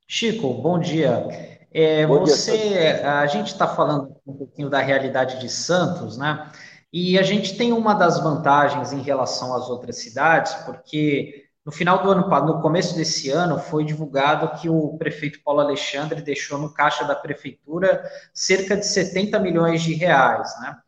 Chico, 0.09 0.54
bom 0.54 0.78
dia. 0.78 1.28
É, 1.71 2.07
bom 2.07 2.21
você, 2.21 2.57
dia, 2.57 3.21
a 3.21 3.26
gente 3.26 3.49
está 3.49 3.69
falando 3.69 4.16
um 4.26 4.35
pouquinho 4.35 4.71
da 4.71 4.80
realidade 4.80 5.38
de 5.40 5.49
Santos, 5.50 6.16
né? 6.16 6.50
E 6.90 7.19
a 7.19 7.23
gente 7.23 7.57
tem 7.59 7.71
uma 7.71 7.92
das 7.92 8.19
vantagens 8.19 8.95
em 8.95 9.02
relação 9.02 9.54
às 9.54 9.69
outras 9.69 9.97
cidades, 9.97 10.54
porque 10.64 11.45
no 11.66 11.71
final 11.71 12.02
do 12.02 12.11
ano, 12.11 12.26
no 12.47 12.62
começo 12.62 12.97
desse 12.97 13.28
ano, 13.30 13.59
foi 13.59 13.85
divulgado 13.85 14.59
que 14.59 14.71
o 14.71 14.97
prefeito 14.97 15.42
Paulo 15.45 15.61
Alexandre 15.61 16.23
deixou 16.23 16.59
no 16.59 16.73
caixa 16.73 17.04
da 17.04 17.14
prefeitura 17.14 18.02
cerca 18.33 18.75
de 18.75 18.87
70 18.87 19.38
milhões 19.38 19.83
de 19.83 19.92
reais, 19.92 20.50
né? 20.62 20.78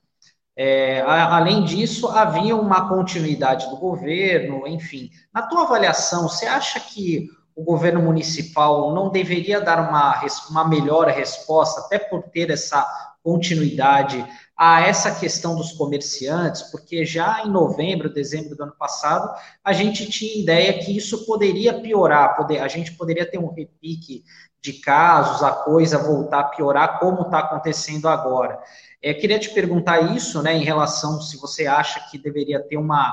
É, 0.56 1.00
além 1.00 1.64
disso, 1.64 2.08
havia 2.08 2.54
uma 2.54 2.88
continuidade 2.88 3.68
do 3.70 3.76
governo, 3.76 4.66
enfim. 4.66 5.10
Na 5.32 5.42
tua 5.42 5.62
avaliação, 5.62 6.28
você 6.28 6.46
acha 6.46 6.78
que 6.78 7.28
o 7.54 7.64
governo 7.64 8.02
municipal 8.02 8.94
não 8.94 9.10
deveria 9.10 9.60
dar 9.60 9.88
uma, 9.88 10.20
uma 10.50 10.68
melhor 10.68 11.06
resposta, 11.08 11.80
até 11.80 11.98
por 11.98 12.22
ter 12.24 12.50
essa 12.50 13.11
continuidade 13.22 14.24
a 14.56 14.80
essa 14.80 15.14
questão 15.14 15.56
dos 15.56 15.72
comerciantes, 15.72 16.62
porque 16.62 17.04
já 17.04 17.42
em 17.44 17.50
novembro, 17.50 18.12
dezembro 18.12 18.54
do 18.54 18.62
ano 18.62 18.74
passado, 18.78 19.32
a 19.64 19.72
gente 19.72 20.08
tinha 20.08 20.40
ideia 20.40 20.78
que 20.78 20.96
isso 20.96 21.24
poderia 21.26 21.80
piorar, 21.80 22.36
poder, 22.36 22.60
a 22.60 22.68
gente 22.68 22.92
poderia 22.92 23.28
ter 23.28 23.38
um 23.38 23.52
repique 23.52 24.24
de 24.60 24.74
casos, 24.74 25.42
a 25.42 25.50
coisa 25.50 25.98
voltar 25.98 26.40
a 26.40 26.44
piorar, 26.44 27.00
como 27.00 27.22
está 27.22 27.40
acontecendo 27.40 28.08
agora. 28.08 28.60
É, 29.02 29.12
queria 29.12 29.38
te 29.38 29.50
perguntar 29.50 30.14
isso, 30.14 30.40
né, 30.40 30.54
em 30.54 30.62
relação 30.62 31.20
se 31.20 31.36
você 31.36 31.66
acha 31.66 31.98
que 32.08 32.16
deveria 32.16 32.60
ter 32.60 32.76
uma, 32.76 33.12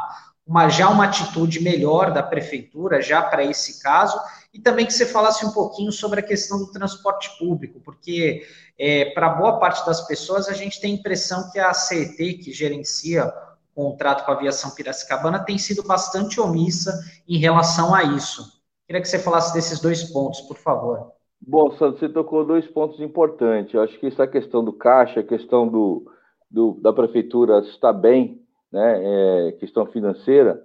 uma, 0.49 0.67
já 0.67 0.89
uma 0.89 1.05
atitude 1.05 1.61
melhor 1.61 2.11
da 2.11 2.23
prefeitura, 2.23 3.03
já 3.03 3.21
para 3.21 3.43
esse 3.43 3.83
caso, 3.83 4.19
e 4.51 4.59
também 4.59 4.83
que 4.83 4.91
você 4.91 5.05
falasse 5.05 5.45
um 5.45 5.51
pouquinho 5.51 5.91
sobre 5.91 6.21
a 6.21 6.23
questão 6.23 6.57
do 6.57 6.71
transporte 6.71 7.29
público, 7.37 7.79
porque 7.79 8.41
é, 8.77 9.11
para 9.11 9.29
boa 9.29 9.59
parte 9.59 9.85
das 9.85 10.07
pessoas 10.07 10.49
a 10.49 10.53
gente 10.53 10.81
tem 10.81 10.91
a 10.91 10.95
impressão 10.95 11.51
que 11.51 11.59
a 11.59 11.71
CET, 11.71 12.33
que 12.39 12.51
gerencia 12.51 13.31
o 13.75 13.89
contrato 13.89 14.25
com 14.25 14.31
a 14.31 14.33
aviação 14.33 14.71
Piracicabana, 14.71 15.45
tem 15.45 15.59
sido 15.59 15.83
bastante 15.83 16.41
omissa 16.41 16.99
em 17.27 17.37
relação 17.37 17.93
a 17.93 18.03
isso. 18.03 18.59
Queria 18.87 19.03
que 19.03 19.07
você 19.07 19.19
falasse 19.19 19.53
desses 19.53 19.79
dois 19.79 20.03
pontos, 20.05 20.41
por 20.41 20.57
favor. 20.57 21.11
Bom, 21.39 21.77
Sandro, 21.77 21.99
você 21.99 22.09
tocou 22.09 22.43
dois 22.43 22.65
pontos 22.65 22.99
importantes. 22.99 23.75
Eu 23.75 23.83
acho 23.83 23.99
que 23.99 24.07
essa 24.07 24.25
questão 24.25 24.65
do 24.65 24.73
caixa, 24.73 25.19
a 25.19 25.23
questão 25.23 25.67
do, 25.67 26.11
do 26.49 26.73
da 26.81 26.91
prefeitura 26.91 27.59
está 27.59 27.93
bem 27.93 28.38
né, 28.71 29.01
é, 29.49 29.51
questão 29.53 29.85
financeira, 29.85 30.63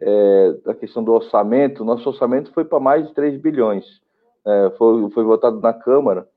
é, 0.00 0.56
a 0.66 0.74
questão 0.74 1.02
do 1.02 1.12
orçamento, 1.12 1.84
nosso 1.84 2.08
orçamento 2.08 2.52
foi 2.52 2.64
para 2.64 2.80
mais 2.80 3.06
de 3.06 3.14
3 3.14 3.40
bilhões, 3.40 3.84
é, 4.46 4.70
foi, 4.76 5.10
foi 5.10 5.24
votado 5.24 5.60
na 5.60 5.72
Câmara, 5.72 6.28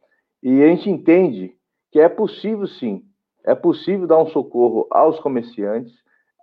e 0.41 0.63
a 0.63 0.67
gente 0.67 0.89
entende 0.89 1.55
que 1.91 1.99
é 1.99 2.07
possível 2.07 2.67
sim, 2.67 3.03
é 3.43 3.55
possível 3.55 4.05
dar 4.05 4.21
um 4.21 4.27
socorro 4.27 4.87
aos 4.91 5.19
comerciantes, 5.19 5.93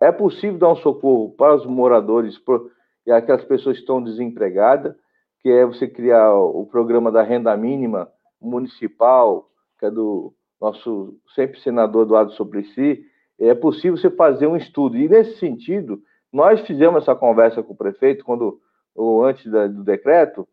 é 0.02 0.10
possível 0.10 0.58
dar 0.58 0.72
um 0.72 0.76
socorro 0.76 1.30
para 1.30 1.54
os 1.54 1.66
moradores 1.66 2.38
por, 2.38 2.70
e 3.06 3.12
aquelas 3.12 3.44
pessoas 3.44 3.76
que 3.76 3.82
estão 3.82 4.02
desempregadas, 4.02 4.94
que 5.40 5.50
é 5.50 5.64
você 5.64 5.86
criar 5.86 6.34
o 6.34 6.66
programa 6.66 7.12
da 7.12 7.22
renda 7.22 7.54
mínima 7.56 8.08
municipal, 8.40 9.50
que 9.78 9.86
é 9.86 9.90
do 9.90 10.32
nosso 10.60 11.18
sempre 11.34 11.60
senador 11.60 12.06
Eduardo 12.06 12.32
Suplicy, 12.32 13.04
é 13.38 13.54
possível 13.54 13.96
você 13.96 14.10
fazer 14.10 14.46
um 14.46 14.56
estudo. 14.56 14.96
E 14.96 15.08
nesse 15.08 15.38
sentido, 15.38 16.00
nós 16.32 16.60
fizemos 16.60 17.02
essa 17.02 17.14
conversa 17.14 17.62
com 17.62 17.72
o 17.72 17.76
prefeito 17.76 18.24
quando 18.24 18.60
ou 18.94 19.24
antes 19.24 19.50
do 19.50 19.82
decreto, 19.82 20.46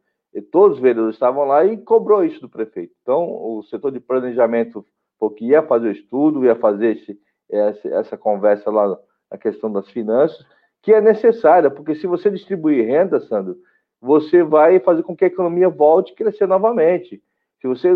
todos 0.51 0.77
os 0.77 0.81
vereadores 0.81 1.15
estavam 1.15 1.45
lá 1.45 1.63
e 1.63 1.77
cobrou 1.77 2.23
isso 2.23 2.41
do 2.41 2.49
prefeito. 2.49 2.93
Então, 3.01 3.23
o 3.29 3.61
setor 3.63 3.91
de 3.91 3.99
planejamento 3.99 4.83
porque 5.19 5.45
ia 5.45 5.61
fazer 5.61 5.89
o 5.89 5.91
estudo, 5.91 6.43
ia 6.43 6.55
fazer 6.55 6.97
esse, 6.97 7.19
essa, 7.47 7.87
essa 7.89 8.17
conversa 8.17 8.71
lá 8.71 8.97
na 9.29 9.37
questão 9.37 9.71
das 9.71 9.87
finanças, 9.89 10.43
que 10.81 10.91
é 10.91 10.99
necessária, 10.99 11.69
porque 11.69 11.93
se 11.93 12.07
você 12.07 12.31
distribuir 12.31 12.87
renda, 12.87 13.19
Sandro, 13.19 13.55
você 14.01 14.41
vai 14.41 14.79
fazer 14.79 15.03
com 15.03 15.15
que 15.15 15.23
a 15.23 15.27
economia 15.27 15.69
volte 15.69 16.13
a 16.13 16.15
crescer 16.15 16.47
novamente. 16.47 17.21
Se 17.61 17.67
você 17.67 17.95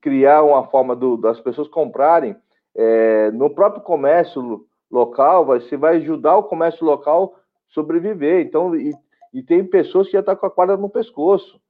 criar 0.00 0.42
uma 0.42 0.66
forma 0.68 0.96
do, 0.96 1.18
das 1.18 1.38
pessoas 1.38 1.68
comprarem 1.68 2.34
é, 2.74 3.30
no 3.30 3.50
próprio 3.50 3.82
comércio 3.82 4.64
local, 4.90 5.44
você 5.44 5.76
vai 5.76 5.96
ajudar 5.96 6.36
o 6.36 6.44
comércio 6.44 6.84
local 6.84 7.34
sobreviver. 7.68 8.44
Então, 8.44 8.74
e, 8.74 8.92
e 9.32 9.42
tem 9.42 9.64
pessoas 9.64 10.06
que 10.06 10.12
já 10.12 10.20
estão 10.20 10.34
tá 10.34 10.40
com 10.40 10.46
a 10.46 10.50
corda 10.50 10.76
no 10.76 10.88
pescoço. 10.88 11.60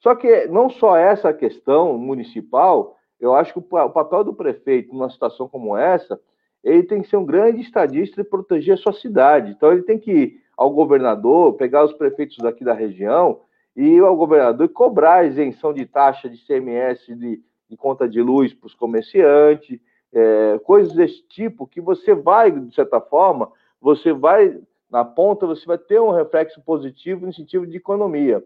Só 0.00 0.14
que 0.14 0.46
não 0.46 0.70
só 0.70 0.96
essa 0.96 1.32
questão 1.32 1.98
municipal, 1.98 2.96
eu 3.20 3.34
acho 3.34 3.52
que 3.52 3.58
o, 3.58 3.62
o 3.62 3.90
papel 3.90 4.22
do 4.22 4.34
prefeito 4.34 4.92
numa 4.92 5.10
situação 5.10 5.48
como 5.48 5.76
essa, 5.76 6.20
ele 6.62 6.84
tem 6.84 7.02
que 7.02 7.08
ser 7.08 7.16
um 7.16 7.24
grande 7.24 7.60
estadista 7.60 8.20
e 8.20 8.24
proteger 8.24 8.74
a 8.74 8.78
sua 8.78 8.92
cidade. 8.92 9.52
Então, 9.52 9.72
ele 9.72 9.82
tem 9.82 9.98
que 9.98 10.12
ir 10.12 10.42
ao 10.56 10.70
governador, 10.70 11.54
pegar 11.54 11.84
os 11.84 11.92
prefeitos 11.92 12.36
daqui 12.38 12.64
da 12.64 12.74
região 12.74 13.40
e 13.76 13.94
ir 13.94 14.02
ao 14.02 14.16
governador 14.16 14.66
e 14.66 14.72
cobrar 14.72 15.18
a 15.18 15.24
isenção 15.24 15.72
de 15.72 15.86
taxa 15.86 16.28
de 16.28 16.44
CMS 16.44 17.06
de, 17.06 17.40
de 17.68 17.76
conta 17.76 18.08
de 18.08 18.20
luz 18.20 18.52
para 18.52 18.66
os 18.66 18.74
comerciantes, 18.74 19.78
é, 20.12 20.58
coisas 20.60 20.92
desse 20.94 21.22
tipo, 21.28 21.66
que 21.66 21.80
você 21.80 22.14
vai, 22.14 22.50
de 22.50 22.74
certa 22.74 23.00
forma, 23.00 23.50
você 23.80 24.12
vai, 24.12 24.58
na 24.90 25.04
ponta, 25.04 25.46
você 25.46 25.64
vai 25.66 25.78
ter 25.78 26.00
um 26.00 26.10
reflexo 26.10 26.60
positivo 26.62 27.26
no 27.26 27.32
sentido 27.32 27.66
de 27.66 27.76
economia. 27.76 28.44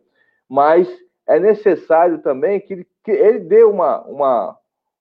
Mas 0.49 0.89
é 1.27 1.39
necessário 1.39 2.19
também 2.19 2.61
que 2.61 2.73
ele, 2.73 2.87
que 3.05 3.11
ele 3.11 3.39
dê 3.41 3.63
uma, 3.65 4.03
uma, 4.03 4.59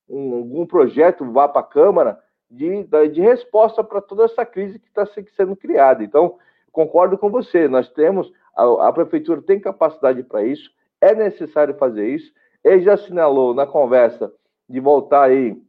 um, 0.08 0.62
um 0.62 0.66
projeto, 0.66 1.30
vá 1.32 1.48
para 1.48 1.62
a 1.62 1.66
Câmara, 1.66 2.20
de, 2.50 2.86
de 3.12 3.22
resposta 3.22 3.84
para 3.84 4.02
toda 4.02 4.26
essa 4.26 4.46
crise 4.46 4.78
que 4.78 4.88
está 4.88 5.06
sendo 5.36 5.56
criada. 5.56 6.04
Então, 6.04 6.38
concordo 6.72 7.18
com 7.18 7.30
você, 7.30 7.68
nós 7.68 7.90
temos, 7.90 8.32
a, 8.56 8.88
a 8.88 8.94
Prefeitura 8.94 9.42
tem 9.42 9.60
capacidade 9.60 10.22
para 10.24 10.44
isso, 10.44 10.70
é 11.00 11.16
necessário 11.16 11.76
fazer 11.76 12.08
isso. 12.08 12.32
Ele 12.64 12.82
já 12.82 12.94
assinalou 12.94 13.54
na 13.54 13.66
conversa 13.66 14.32
de 14.70 14.80
voltar 14.80 15.24
aí 15.24 15.60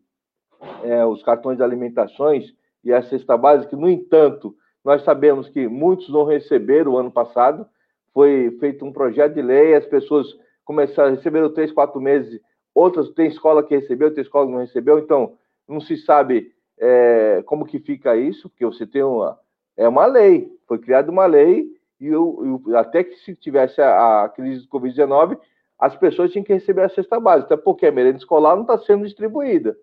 é, 0.83 1.05
os 1.05 1.23
cartões 1.23 1.57
de 1.59 1.63
alimentações 1.63 2.53
e 2.85 2.93
a 2.93 3.03
cesta 3.03 3.37
básica. 3.37 3.77
No 3.77 3.89
entanto, 3.89 4.55
nós 4.85 5.03
sabemos 5.05 5.49
que 5.49 5.69
muitos 5.69 6.09
não 6.09 6.25
receberam 6.25 6.93
o 6.93 6.99
ano 6.99 7.11
passado. 7.11 7.67
Foi 8.13 8.57
feito 8.61 8.85
um 8.85 8.93
projeto 8.93 9.35
de 9.35 9.43
lei, 9.43 9.75
as 9.75 9.87
pessoas 9.87 10.27
começaram, 10.65 11.15
receberam 11.15 11.53
três, 11.53 11.73
quatro 11.73 12.01
meses. 12.01 12.41
Outras 12.75 13.11
tem 13.11 13.29
escola 13.29 13.63
que 13.63 13.77
recebeu, 13.77 14.13
tem 14.13 14.23
escola 14.23 14.47
que 14.47 14.53
não 14.53 14.61
recebeu. 14.61 14.99
Então, 14.99 15.35
não 15.69 15.81
se 15.81 15.97
sabe 15.99 16.53
é, 16.79 17.43
como 17.47 17.67
que 17.67 17.79
fica 17.79 18.17
isso, 18.17 18.49
porque 18.49 18.65
você 18.65 18.87
tem 18.87 19.03
uma 19.03 19.39
é 19.75 19.89
uma 19.89 20.05
lei, 20.05 20.55
foi 20.69 20.79
criada 20.79 21.11
uma 21.11 21.25
lei 21.25 21.67
e 21.99 22.07
eu, 22.07 22.61
eu, 22.67 22.77
até 22.77 23.03
que 23.03 23.17
se 23.21 23.35
tivesse 23.35 23.81
a, 23.81 24.25
a 24.25 24.29
crise 24.29 24.67
do 24.67 24.69
Covid-19, 24.69 25.39
as 25.79 25.97
pessoas 25.97 26.31
tinham 26.31 26.45
que 26.45 26.53
receber 26.53 26.83
a 26.83 26.91
cesta 26.91 27.19
básica, 27.19 27.55
até 27.55 27.63
porque 27.63 27.87
a 27.87 27.93
merenda 27.93 28.19
escolar 28.19 28.55
não 28.55 28.63
está 28.63 28.77
sendo 28.79 29.07
distribuída 29.07 29.75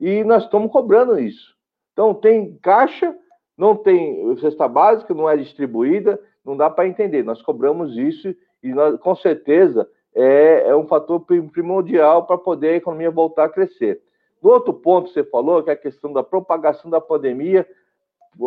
e 0.00 0.24
nós 0.24 0.44
estamos 0.44 0.70
cobrando 0.70 1.18
isso. 1.18 1.54
Então, 1.92 2.14
tem 2.14 2.56
caixa, 2.58 3.16
não 3.56 3.74
tem 3.74 4.36
cesta 4.38 4.68
básica, 4.68 5.14
não 5.14 5.28
é 5.28 5.36
distribuída, 5.36 6.20
não 6.44 6.56
dá 6.56 6.68
para 6.68 6.86
entender. 6.86 7.22
Nós 7.22 7.40
cobramos 7.42 7.96
isso 7.96 8.34
e, 8.62 8.68
nós, 8.68 8.98
com 9.00 9.14
certeza, 9.16 9.88
é, 10.14 10.68
é 10.68 10.76
um 10.76 10.86
fator 10.86 11.20
primordial 11.20 12.26
para 12.26 12.38
poder 12.38 12.68
a 12.68 12.76
economia 12.76 13.10
voltar 13.10 13.44
a 13.44 13.48
crescer. 13.48 14.02
Do 14.42 14.50
outro 14.50 14.74
ponto 14.74 15.08
que 15.08 15.14
você 15.14 15.24
falou, 15.24 15.62
que 15.62 15.70
é 15.70 15.72
a 15.72 15.76
questão 15.76 16.12
da 16.12 16.22
propagação 16.22 16.90
da 16.90 17.00
pandemia 17.00 17.66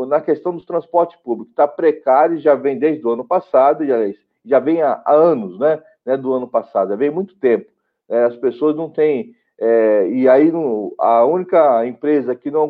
na 0.08 0.22
questão 0.22 0.56
do 0.56 0.64
transporte 0.64 1.18
público. 1.24 1.50
Está 1.50 1.68
precário, 1.68 2.38
já 2.38 2.56
vem 2.56 2.78
desde 2.78 3.06
o 3.06 3.12
ano 3.12 3.26
passado, 3.26 3.86
já, 3.86 3.98
já 4.46 4.60
vem 4.60 4.82
há, 4.82 5.02
há 5.04 5.14
anos, 5.14 5.58
né, 5.60 5.82
né, 6.06 6.16
do 6.16 6.32
ano 6.32 6.48
passado, 6.48 6.90
já 6.90 6.96
vem 6.96 7.10
muito 7.10 7.36
tempo. 7.38 7.72
É, 8.08 8.24
as 8.24 8.36
pessoas 8.38 8.76
não 8.76 8.90
têm. 8.90 9.34
É, 9.60 10.08
e 10.10 10.28
aí, 10.30 10.52
no, 10.52 10.96
a 10.98 11.26
única 11.26 11.86
empresa 11.86 12.36
que 12.36 12.50
não 12.50 12.70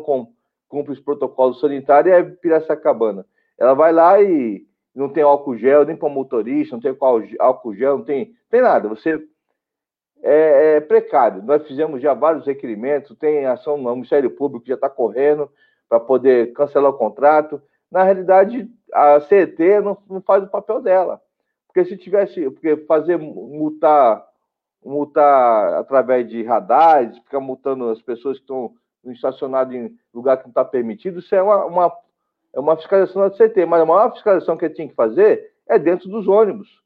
cumpre 0.68 0.92
os 0.92 1.00
protocolos 1.00 1.60
sanitários 1.60 2.14
é 2.14 2.22
Piracicabana. 2.22 3.24
Ela 3.56 3.74
vai 3.74 3.92
lá 3.92 4.20
e 4.20 4.66
não 4.94 5.08
tem 5.08 5.22
álcool 5.22 5.56
gel, 5.56 5.84
nem 5.84 5.96
para 5.96 6.08
motorista, 6.08 6.74
não 6.74 6.80
tem 6.80 6.96
álcool 7.38 7.74
gel, 7.74 7.98
não 7.98 8.04
tem, 8.04 8.34
tem 8.50 8.60
nada. 8.60 8.88
Você 8.88 9.22
é, 10.22 10.76
é, 10.76 10.80
precário. 10.80 11.42
Nós 11.42 11.66
fizemos 11.66 12.02
já 12.02 12.12
vários 12.14 12.46
requerimentos, 12.46 13.16
tem 13.18 13.46
ação 13.46 13.78
no 13.78 13.94
Ministério 13.94 14.30
Público 14.30 14.64
que 14.64 14.70
já 14.70 14.74
está 14.74 14.88
correndo 14.88 15.50
para 15.88 16.00
poder 16.00 16.52
cancelar 16.52 16.90
o 16.90 16.98
contrato. 16.98 17.62
Na 17.90 18.02
realidade, 18.02 18.68
a 18.92 19.20
CET 19.20 19.58
não, 19.80 19.96
não, 20.08 20.20
faz 20.20 20.44
o 20.44 20.48
papel 20.48 20.80
dela. 20.80 21.20
Porque 21.66 21.84
se 21.84 21.96
tivesse, 21.96 22.50
porque 22.50 22.76
fazer 22.78 23.16
multar, 23.16 24.24
multar 24.84 25.74
através 25.74 26.28
de 26.28 26.42
radares, 26.42 27.18
ficar 27.18 27.40
multando 27.40 27.88
as 27.90 28.00
pessoas 28.00 28.38
que 28.38 28.44
estão 28.44 28.72
estacionadas 29.06 29.74
em 29.74 29.96
lugar 30.12 30.36
que 30.36 30.44
não 30.44 30.50
está 30.50 30.64
permitido, 30.64 31.20
isso 31.20 31.34
é 31.34 31.42
uma, 31.42 31.64
uma, 31.64 31.92
é 32.52 32.60
uma 32.60 32.76
fiscalização 32.76 33.22
da 33.22 33.30
CT. 33.30 33.66
Mas 33.66 33.82
a 33.82 33.86
maior 33.86 34.12
fiscalização 34.12 34.56
que 34.56 34.68
tinha 34.70 34.88
que 34.88 34.94
fazer 34.94 35.52
é 35.68 35.78
dentro 35.78 36.08
dos 36.08 36.26
ônibus 36.28 36.80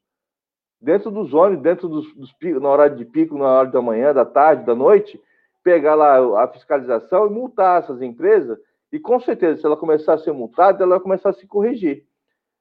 dentro 0.85 1.09
dos 1.09 1.33
ônibus, 1.33 1.63
dentro 1.63 1.89
dos, 1.89 2.13
dos 2.13 2.31
picos, 2.33 2.61
na 2.61 2.69
hora 2.69 2.87
de 2.87 3.03
pico, 3.03 3.35
na 3.35 3.45
hora 3.45 3.69
da 3.69 3.81
manhã, 3.81 4.13
da 4.13 4.23
tarde, 4.23 4.65
da 4.65 4.75
noite, 4.75 5.19
pegar 5.63 5.95
lá 5.95 6.43
a 6.43 6.47
fiscalização 6.47 7.25
e 7.25 7.29
multar 7.31 7.81
essas 7.81 8.03
empresas. 8.03 8.55
E 8.91 8.99
com 8.99 9.19
certeza, 9.19 9.59
se 9.59 9.65
ela 9.65 9.75
começar 9.75 10.13
a 10.13 10.17
ser 10.19 10.31
multada, 10.31 10.83
ela 10.83 10.95
vai 10.95 10.99
começar 10.99 11.29
a 11.29 11.33
se 11.33 11.47
corrigir. 11.47 12.05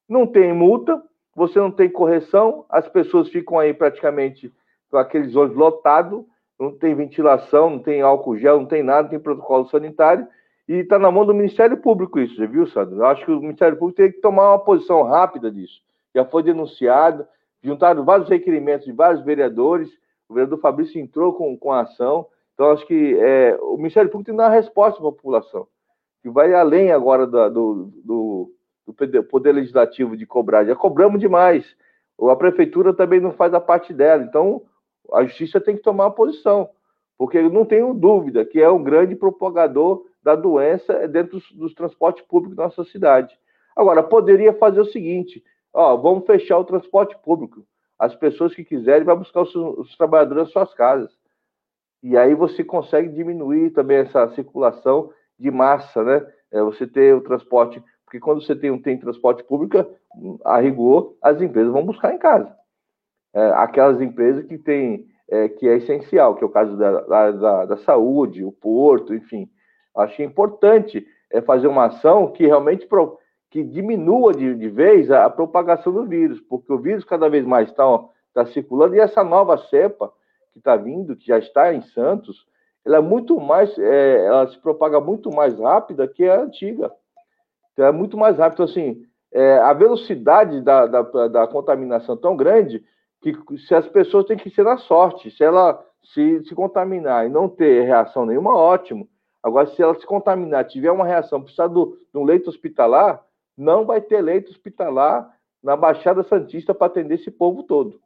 Não 0.09 0.27
tem 0.27 0.55
multa, 0.55 1.03
você 1.37 1.59
não 1.59 1.71
tem 1.71 1.89
correção, 1.89 2.65
as 2.71 2.89
pessoas 2.89 3.29
ficam 3.29 3.59
aí 3.59 3.75
praticamente 3.75 4.51
com 4.95 4.99
aqueles 4.99 5.35
ônibus 5.35 5.59
lotados, 5.59 6.25
não 6.59 6.71
tem 6.71 6.95
ventilação, 6.95 7.69
não 7.69 7.79
tem 7.81 8.01
álcool 8.01 8.37
gel, 8.37 8.61
não 8.61 8.67
tem 8.67 8.81
nada, 8.81 9.03
não 9.03 9.09
tem 9.09 9.19
protocolo 9.19 9.69
sanitário, 9.69 10.25
e 10.69 10.75
está 10.75 11.01
na 11.01 11.11
mão 11.11 11.27
do 11.27 11.35
Ministério 11.35 11.77
Público 11.79 12.21
isso, 12.21 12.37
viu, 12.47 12.65
Sandro? 12.69 12.99
Eu 12.99 13.07
acho 13.07 13.25
que 13.25 13.33
o 13.33 13.41
Ministério 13.41 13.77
Público 13.77 14.01
tem 14.01 14.13
que 14.13 14.21
tomar 14.21 14.51
uma 14.51 14.59
posição 14.61 15.03
rápida 15.03 15.51
disso. 15.51 15.83
Já 16.15 16.25
foi 16.25 16.45
denunciado, 16.45 17.27
juntaram 17.61 18.05
vários 18.05 18.29
requerimentos 18.29 18.87
de 18.87 18.93
vários 18.93 19.25
vereadores, 19.25 19.91
o 20.29 20.35
vereador 20.35 20.61
Fabrício 20.61 21.01
entrou 21.01 21.33
com, 21.33 21.59
com 21.59 21.73
a 21.73 21.81
ação, 21.81 22.27
então 22.55 22.71
acho 22.71 22.87
que 22.87 23.19
é, 23.19 23.59
o 23.61 23.77
Ministério 23.77 24.09
Público 24.09 24.27
tem 24.27 24.35
que 24.37 24.39
dar 24.39 24.49
uma 24.49 24.55
resposta 24.55 25.01
para 25.01 25.09
a 25.09 25.13
população, 25.13 25.67
que 26.23 26.31
vai 26.31 26.55
além 26.55 26.93
agora 26.93 27.27
do, 27.27 27.51
do, 27.51 27.91
do, 28.05 29.25
Poder 29.29 29.53
Legislativo 29.53 30.17
de 30.17 30.25
cobrar, 30.25 30.65
já 30.65 30.77
cobramos 30.77 31.19
demais, 31.19 31.67
a 32.31 32.37
Prefeitura 32.37 32.95
também 32.95 33.19
não 33.19 33.33
faz 33.33 33.53
a 33.55 33.61
parte 33.61 33.93
dela, 33.93 34.23
então 34.23 34.63
a 35.15 35.25
Justiça 35.25 35.61
tem 35.61 35.77
que 35.77 35.83
tomar 35.83 36.05
uma 36.05 36.15
posição, 36.15 36.71
porque 37.17 37.39
eu 37.39 37.51
não 37.51 37.65
tenho 37.65 37.95
dúvida 37.95 38.45
que 38.45 38.61
é 38.61 38.69
um 38.69 38.83
grande 38.83 39.15
propagador 39.15 40.05
da 40.23 40.35
doença 40.35 41.07
dentro 41.07 41.39
dos, 41.39 41.53
dos 41.53 41.75
transportes 41.75 42.25
públicos 42.25 42.57
da 42.57 42.65
nossa 42.65 42.85
cidade. 42.85 43.39
Agora, 43.77 44.03
poderia 44.03 44.53
fazer 44.55 44.81
o 44.81 44.87
seguinte, 44.87 45.43
ó, 45.73 45.97
vamos 45.97 46.25
fechar 46.27 46.59
o 46.59 46.65
transporte 46.65 47.17
público. 47.19 47.65
As 47.99 48.15
pessoas 48.15 48.55
que 48.55 48.65
quiserem 48.65 49.05
vão 49.05 49.19
buscar 49.19 49.43
os, 49.43 49.55
os 49.55 49.97
trabalhadores 49.97 50.45
nas 50.45 50.53
suas 50.53 50.73
casas. 50.75 51.11
E 52.03 52.17
aí 52.17 52.35
você 52.35 52.63
consegue 52.63 53.09
diminuir 53.09 53.71
também 53.71 53.99
essa 53.99 54.29
circulação 54.35 55.11
de 55.39 55.51
massa, 55.51 56.03
né? 56.05 56.27
É 56.51 56.63
você 56.63 56.87
ter 56.87 57.15
o 57.15 57.21
transporte, 57.21 57.83
porque 58.05 58.21
quando 58.21 58.43
você 58.43 58.55
tem, 58.55 58.77
tem 58.81 58.99
transporte 58.99 59.43
público, 59.43 59.85
a 60.45 60.61
rigor, 60.61 61.17
as 61.23 61.41
empresas 61.41 61.73
vão 61.73 61.85
buscar 61.85 62.15
em 62.15 62.19
casa. 62.19 62.55
É, 63.35 63.51
aquelas 63.57 64.01
empresas 64.01 64.45
que 64.47 64.57
têm, 64.57 65.07
é, 65.29 65.49
que 65.49 65.69
é 65.69 65.77
essencial, 65.77 66.37
que 66.37 66.45
é 66.45 66.47
o 66.47 66.51
caso 66.51 66.77
da, 66.77 67.01
da, 67.01 67.65
da 67.67 67.77
saúde, 67.79 68.45
o 68.45 68.53
porto, 68.53 69.13
enfim. 69.13 69.49
Acho 69.97 70.23
importante 70.23 71.07
é 71.31 71.41
fazer 71.41 71.67
uma 71.67 71.87
ação 71.87 72.31
que 72.31 72.47
realmente 72.47 72.87
pro, 72.87 73.19
que 73.51 73.63
diminua 73.63 74.33
de, 74.33 74.55
de 74.55 74.69
vez 74.69 75.11
a, 75.11 75.25
a, 75.25 75.31
propagação 75.31 75.93
do 75.93 76.05
vírus, 76.05 76.41
porque 76.41 76.73
o 76.73 76.79
vírus 76.79 77.05
cada 77.05 77.29
vez 77.29 77.45
mais 77.45 77.69
está 77.69 77.85
tá 78.33 78.47
circulando 78.47 78.95
e 78.95 79.01
essa 79.01 79.23
nova 79.25 79.57
cepa 79.59 80.13
que 80.53 80.59
está 80.59 80.77
vindo, 80.77 81.17
que 81.17 81.27
já 81.27 81.39
está 81.39 81.75
em 81.75 81.83
Santos, 81.83 82.47
ela 82.85 82.99
é 82.99 83.01
muito 83.01 83.41
mais, 83.41 83.77
é, 83.79 84.27
ela 84.27 84.47
se 84.49 84.59
propaga 84.59 85.01
muito 85.01 85.31
mais 85.35 85.59
rápida 85.59 86.07
que 86.07 86.29
a 86.29 86.41
antiga. 86.41 86.93
Então, 87.73 87.87
é 87.87 87.93
muito 87.93 88.17
mais 88.17 88.39
rápido. 88.39 88.63
Então, 88.63 88.67
assim, 88.67 89.03
é, 89.33 89.59
a 89.59 89.73
velocidade 89.73 90.61
da, 90.61 90.87
da, 90.87 91.29
da, 91.29 91.47
contaminação 91.47 92.17
tão 92.17 92.37
grande 92.37 92.85
que 93.33 93.59
se 93.59 93.75
as 93.75 93.89
pessoas 93.89 94.27
têm 94.27 94.37
que 94.37 94.51
ser 94.51 94.65
na 94.65 94.77
sorte. 94.77 95.31
Se 95.31 95.43
ela 95.43 95.83
se, 96.13 96.45
se 96.45 96.55
contaminar 96.55 97.27
e 97.27 97.29
não 97.29 97.49
ter 97.49 97.85
reação 97.85 98.27
nenhuma, 98.27 98.55
ótimo. 98.55 99.09
Agora, 99.43 99.67
se 99.67 99.83
ela 99.83 99.95
se 99.95 100.07
contaminar, 100.07 100.65
tiver 100.67 100.91
uma 100.91 101.07
reação, 101.07 101.43
precisar 101.43 101.69
do, 101.69 101.99
de 102.13 102.19
um 102.19 102.25
leito 102.25 102.49
hospitalar, 102.49 103.23
não 103.57 103.85
vai 103.85 104.01
ter 104.01 104.21
leito 104.21 104.51
hospitalar 104.51 105.31
na 105.63 105.77
Baixada 105.77 106.23
Santista 106.23 106.75
para 106.75 106.87
atender 106.87 107.15
esse 107.17 107.31
povo 107.31 107.63
todo. 107.63 108.01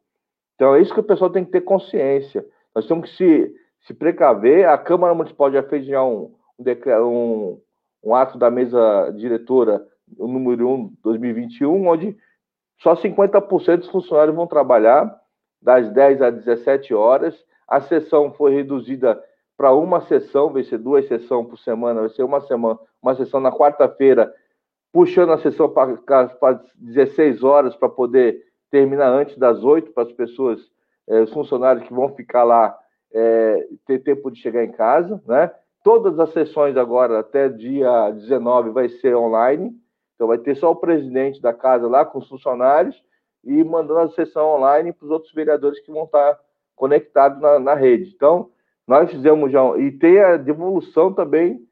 Então, 0.55 0.75
é 0.75 0.81
isso 0.81 0.93
que 0.93 1.01
o 1.01 1.05
pessoal 1.05 1.31
tem 1.31 1.45
que 1.45 1.53
ter 1.53 1.61
consciência. 1.61 2.45
Nós 2.75 2.87
temos 2.87 3.11
que 3.11 3.17
se, 3.17 3.55
se 3.87 3.95
precaver. 3.95 4.69
A 4.69 4.77
Câmara 4.77 5.15
Municipal 5.15 5.51
já 5.53 5.63
fez 5.63 5.87
já 5.87 6.03
um, 6.03 6.35
um, 6.59 7.61
um 8.03 8.15
ato 8.15 8.37
da 8.37 8.51
mesa 8.51 9.11
diretora, 9.17 9.87
o 10.17 10.27
número 10.27 10.69
1 10.69 10.93
2021, 11.03 11.87
onde 11.87 12.17
só 12.79 12.95
50% 12.95 13.79
dos 13.79 13.91
funcionários 13.91 14.35
vão 14.35 14.47
trabalhar 14.47 15.21
das 15.61 15.91
10 15.91 16.23
às 16.23 16.35
17 16.35 16.95
horas. 16.95 17.35
A 17.67 17.81
sessão 17.81 18.33
foi 18.33 18.55
reduzida 18.55 19.23
para 19.57 19.73
uma 19.73 20.01
sessão, 20.03 20.53
vai 20.53 20.63
ser 20.63 20.79
duas 20.79 21.07
sessões 21.09 21.49
por 21.49 21.59
semana, 21.59 22.01
vai 22.01 22.11
ser 22.11 22.23
uma 22.23 22.41
semana, 22.41 22.79
uma 23.03 23.15
sessão 23.15 23.41
na 23.41 23.51
quarta-feira 23.51 24.33
puxando 24.93 25.33
a 25.33 25.39
sessão 25.39 25.69
para 25.69 26.61
16 26.77 27.43
horas 27.43 27.77
para 27.77 27.89
poder 27.89 28.43
terminar 28.71 29.11
antes 29.11 29.37
das 29.37 29.63
8 29.63 29.93
para 29.93 30.05
as 30.05 30.13
pessoas, 30.13 30.61
é, 31.07 31.21
os 31.21 31.33
funcionários 31.33 31.87
que 31.87 31.93
vão 31.93 32.15
ficar 32.15 32.45
lá 32.45 32.77
é, 33.13 33.67
ter 33.87 33.99
tempo 34.01 34.31
de 34.31 34.41
chegar 34.41 34.65
em 34.65 34.73
casa, 34.73 35.23
né? 35.27 35.51
Todas 35.83 36.19
as 36.19 36.31
sessões 36.33 36.77
agora, 36.77 37.21
até 37.21 37.49
dia 37.49 38.11
19, 38.11 38.71
vai 38.71 38.89
ser 38.89 39.15
online. 39.15 39.75
Então, 40.19 40.27
vai 40.27 40.39
ter 40.39 40.57
só 40.57 40.73
o 40.73 40.77
presidente 40.77 41.41
da 41.41 41.55
casa 41.55 41.87
lá 41.87 42.05
com 42.05 42.19
os 42.19 42.29
funcionários 42.29 43.01
e 43.45 43.63
mandando 43.63 44.01
a 44.01 44.11
sessão 44.11 44.49
online 44.57 44.93
para 44.93 45.05
os 45.05 45.13
outros 45.13 45.33
vereadores 45.33 45.79
que 45.79 45.93
vão 45.93 46.07
estar 46.07 46.37
conectados 46.75 47.41
na, 47.41 47.61
na, 47.61 47.75
rede. 47.75 48.13
Então, 48.17 48.51
nós 48.85 49.09
fizemos 49.09 49.53
já. 49.53 49.63
E 49.79 49.93
tem 49.93 50.19
a 50.19 50.37
devolução 50.37 51.13
também 51.13 51.65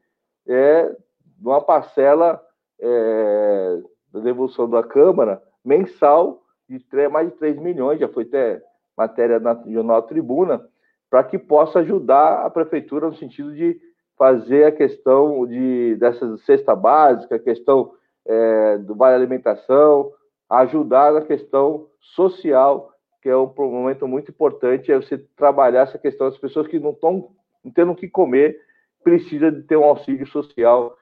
é, 0.47 0.95
de 1.25 1.45
uma 1.45 1.59
parcela 1.59 2.41
é, 2.79 3.81
da 4.13 4.21
devolução 4.21 4.69
da 4.69 4.81
Câmara 4.81 5.43
mensal 5.61 6.41
de 6.69 6.81
mais 7.09 7.29
de 7.29 7.35
3 7.35 7.57
milhões, 7.57 7.99
já 7.99 8.07
foi 8.07 8.23
até 8.23 8.61
matéria 8.97 9.41
na 9.41 9.61
Jornal 9.67 10.03
Tribuna, 10.03 10.65
para 11.09 11.21
que 11.21 11.37
possa 11.37 11.79
ajudar 11.79 12.45
a 12.45 12.49
prefeitura 12.49 13.07
no 13.07 13.15
sentido 13.15 13.53
de 13.53 13.77
fazer 14.17 14.65
a 14.65 14.71
questão 14.71 15.45
de, 15.45 15.97
dessa 15.97 16.37
cesta 16.37 16.73
básica, 16.73 17.35
a 17.35 17.39
questão 17.39 17.91
é, 18.27 18.77
do 18.79 18.95
vale 18.95 19.15
alimentação, 19.15 20.11
ajudar 20.49 21.13
na 21.13 21.21
questão 21.21 21.87
social, 21.99 22.91
que 23.21 23.29
é 23.29 23.35
um 23.35 23.51
momento 23.57 24.07
muito 24.07 24.31
importante, 24.31 24.91
é 24.91 24.95
você 24.95 25.17
trabalhar 25.35 25.81
essa 25.81 25.97
questão 25.97 26.29
das 26.29 26.37
pessoas 26.37 26.67
que 26.67 26.79
não 26.79 26.91
estão 26.91 27.31
tendo 27.73 27.91
o 27.91 27.95
que 27.95 28.07
comer, 28.07 28.59
precisa 29.03 29.51
de 29.51 29.63
ter 29.63 29.77
um 29.77 29.83
auxílio 29.83 30.27
social 30.27 30.95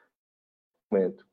momento. 0.96 1.26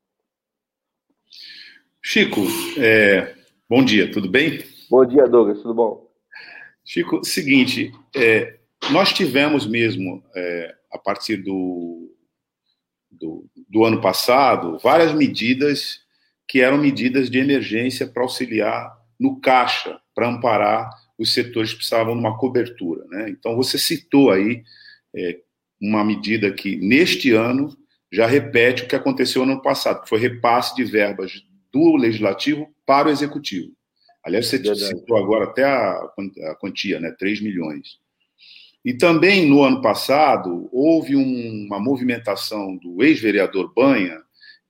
Chico, 2.00 2.40
é, 2.78 3.34
bom 3.68 3.84
dia, 3.84 4.10
tudo 4.10 4.28
bem? 4.28 4.64
Bom 4.90 5.04
dia, 5.06 5.24
Douglas, 5.24 5.62
tudo 5.62 5.74
bom? 5.74 6.10
Chico, 6.84 7.24
seguinte, 7.24 7.92
é, 8.14 8.58
nós 8.90 9.12
tivemos 9.12 9.66
mesmo, 9.66 10.22
é, 10.34 10.74
a 10.92 10.98
partir 10.98 11.36
do, 11.36 12.12
do, 13.12 13.46
do, 13.68 13.84
ano 13.84 14.00
passado, 14.00 14.78
várias 14.78 15.12
medidas 15.14 16.00
que 16.48 16.60
eram 16.60 16.78
medidas 16.78 17.30
de 17.30 17.38
emergência 17.38 18.06
para 18.06 18.22
auxiliar 18.22 18.92
no 19.18 19.40
caixa, 19.40 20.00
para 20.14 20.28
amparar 20.28 20.90
os 21.18 21.32
setores 21.32 21.70
que 21.70 21.76
precisavam 21.76 22.14
de 22.14 22.20
uma 22.20 22.36
cobertura. 22.36 23.04
Né? 23.08 23.30
Então, 23.30 23.54
você 23.54 23.78
citou 23.78 24.30
aí 24.30 24.62
é, 25.14 25.38
uma 25.80 26.04
medida 26.04 26.52
que, 26.52 26.76
neste 26.76 27.32
ano, 27.32 27.76
já 28.10 28.26
repete 28.26 28.82
o 28.82 28.88
que 28.88 28.96
aconteceu 28.96 29.46
no 29.46 29.52
ano 29.52 29.62
passado, 29.62 30.02
que 30.02 30.08
foi 30.08 30.18
repasse 30.18 30.74
de 30.74 30.84
verbas 30.84 31.42
do 31.72 31.96
legislativo 31.96 32.68
para 32.84 33.08
o 33.08 33.10
executivo. 33.10 33.72
Aliás, 34.24 34.46
você 34.46 34.58
Verdade. 34.58 34.86
citou 34.86 35.16
agora 35.16 35.44
até 35.44 35.64
a, 35.64 35.92
a 35.92 36.56
quantia, 36.60 37.00
né? 37.00 37.10
3 37.18 37.40
milhões. 37.40 37.98
E 38.84 38.92
também 38.94 39.46
no 39.46 39.62
ano 39.62 39.80
passado 39.80 40.68
houve 40.72 41.14
um, 41.14 41.66
uma 41.66 41.78
movimentação 41.78 42.76
do 42.76 43.02
ex-vereador 43.02 43.72
Banha 43.72 44.20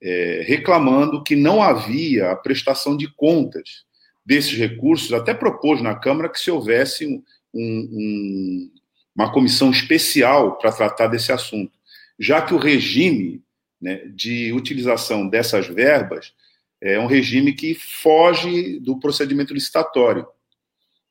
é, 0.02 0.42
reclamando 0.46 1.22
que 1.22 1.36
não 1.36 1.62
havia 1.62 2.30
a 2.30 2.36
prestação 2.36 2.96
de 2.96 3.08
contas 3.08 3.84
desses 4.24 4.56
recursos, 4.56 5.12
até 5.12 5.32
propôs 5.32 5.80
na 5.80 5.94
Câmara 5.94 6.28
que 6.28 6.40
se 6.40 6.50
houvesse 6.50 7.06
um, 7.06 7.22
um, 7.54 8.70
uma 9.14 9.32
comissão 9.32 9.70
especial 9.70 10.58
para 10.58 10.72
tratar 10.72 11.06
desse 11.08 11.32
assunto, 11.32 11.72
já 12.18 12.42
que 12.42 12.54
o 12.54 12.58
regime 12.58 13.42
né, 13.80 14.02
de 14.14 14.52
utilização 14.52 15.28
dessas 15.28 15.66
verbas 15.66 16.32
é 16.80 16.98
um 16.98 17.06
regime 17.06 17.52
que 17.52 17.74
foge 17.74 18.78
do 18.80 18.98
procedimento 18.98 19.54
licitatório. 19.54 20.26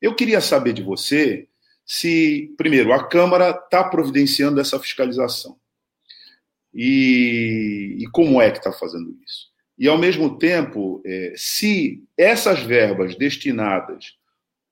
Eu 0.02 0.16
queria 0.16 0.42
saber 0.42 0.74
de 0.74 0.82
você 0.82 1.48
se, 1.94 2.54
primeiro, 2.56 2.94
a 2.94 3.06
Câmara 3.06 3.50
está 3.50 3.84
providenciando 3.84 4.62
essa 4.62 4.80
fiscalização. 4.80 5.58
E, 6.74 7.98
e 8.00 8.08
como 8.14 8.42
é 8.42 8.50
que 8.50 8.60
está 8.60 8.72
fazendo 8.72 9.14
isso? 9.28 9.50
E, 9.78 9.90
ao 9.90 9.98
mesmo 9.98 10.38
tempo, 10.38 11.02
é, 11.06 11.34
se 11.36 12.02
essas 12.18 12.62
verbas 12.62 13.18
destinadas 13.18 14.16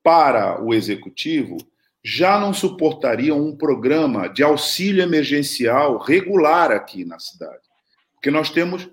para 0.01 0.63
o 0.63 0.73
executivo 0.73 1.58
já 2.01 2.39
não 2.39 2.53
suportariam 2.53 3.38
um 3.45 3.53
programa 3.53 4.29
de 4.29 4.41
auxílio 4.41 5.03
emergencial 5.03 5.97
regular 5.97 6.71
aqui 6.71 7.03
na 7.03 7.19
cidade. 7.19 7.67
Porque 8.13 8.32
nós 8.32 8.49
temos 8.49 8.89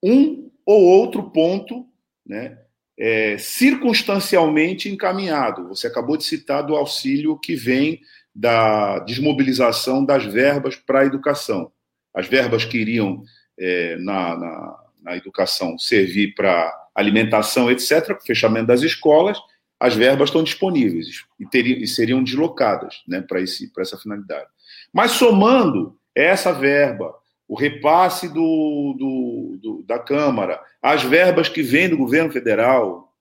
um 0.00 0.48
ou 0.64 0.80
outro 0.80 1.28
ponto 1.32 1.88
né, 2.24 2.56
é, 2.98 3.36
circunstancialmente 3.38 4.88
encaminhado. 4.88 5.68
Você 5.68 5.86
acabou 5.86 6.16
de 6.16 6.24
citar 6.24 6.62
do 6.62 6.74
auxílio 6.74 7.38
que 7.38 7.54
vem 7.54 8.00
da 8.34 8.98
desmobilização 9.00 10.04
das 10.04 10.24
verbas 10.24 10.76
para 10.76 11.00
a 11.00 11.04
educação. 11.04 11.70
As 12.14 12.26
verbas 12.26 12.64
que 12.64 12.78
iriam 12.78 13.22
é, 13.58 13.96
na, 13.96 14.36
na, 14.36 14.78
na 15.02 15.16
educação 15.16 15.78
servir 15.78 16.34
para 16.34 16.72
alimentação, 16.94 17.70
etc., 17.70 18.18
fechamento 18.24 18.66
das 18.66 18.82
escolas, 18.82 19.38
as 19.78 19.94
verbas 19.94 20.30
estão 20.30 20.42
disponíveis 20.42 21.24
e, 21.38 21.46
teriam, 21.46 21.78
e 21.78 21.86
seriam 21.86 22.24
deslocadas 22.24 23.02
né, 23.06 23.20
para 23.20 23.40
essa 23.40 23.98
finalidade. 23.98 24.46
Mas 24.92 25.12
somando 25.12 25.98
essa 26.14 26.52
verba, 26.52 27.14
o 27.48 27.54
repasse 27.54 28.28
do, 28.28 28.94
do, 28.98 29.58
do, 29.60 29.82
da 29.84 29.98
Câmara, 29.98 30.60
as 30.82 31.02
verbas 31.02 31.48
que 31.48 31.62
vêm 31.62 31.88
do 31.88 31.96
governo 31.96 32.32
federal, 32.32 33.12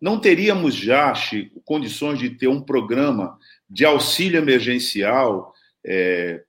não 0.00 0.20
teríamos 0.20 0.74
já, 0.74 1.12
Chico, 1.14 1.60
condições 1.64 2.18
de 2.18 2.30
ter 2.30 2.48
um 2.48 2.60
programa 2.60 3.38
de 3.68 3.84
auxílio 3.84 4.38
emergencial 4.38 5.52
é, 5.84 6.42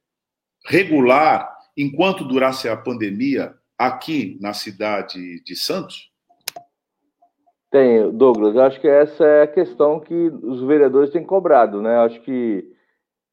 regular 0.65 1.51
enquanto 1.75 2.23
durasse 2.23 2.67
a 2.69 2.77
pandemia 2.77 3.55
aqui 3.77 4.37
na 4.41 4.53
cidade 4.53 5.43
de 5.43 5.55
Santos? 5.55 6.11
Tem, 7.71 8.11
Douglas. 8.11 8.55
Acho 8.55 8.79
que 8.79 8.87
essa 8.87 9.25
é 9.25 9.43
a 9.43 9.47
questão 9.47 9.99
que 9.99 10.13
os 10.13 10.61
vereadores 10.61 11.09
têm 11.09 11.23
cobrado, 11.23 11.81
né? 11.81 11.97
Acho 11.97 12.21
que 12.21 12.63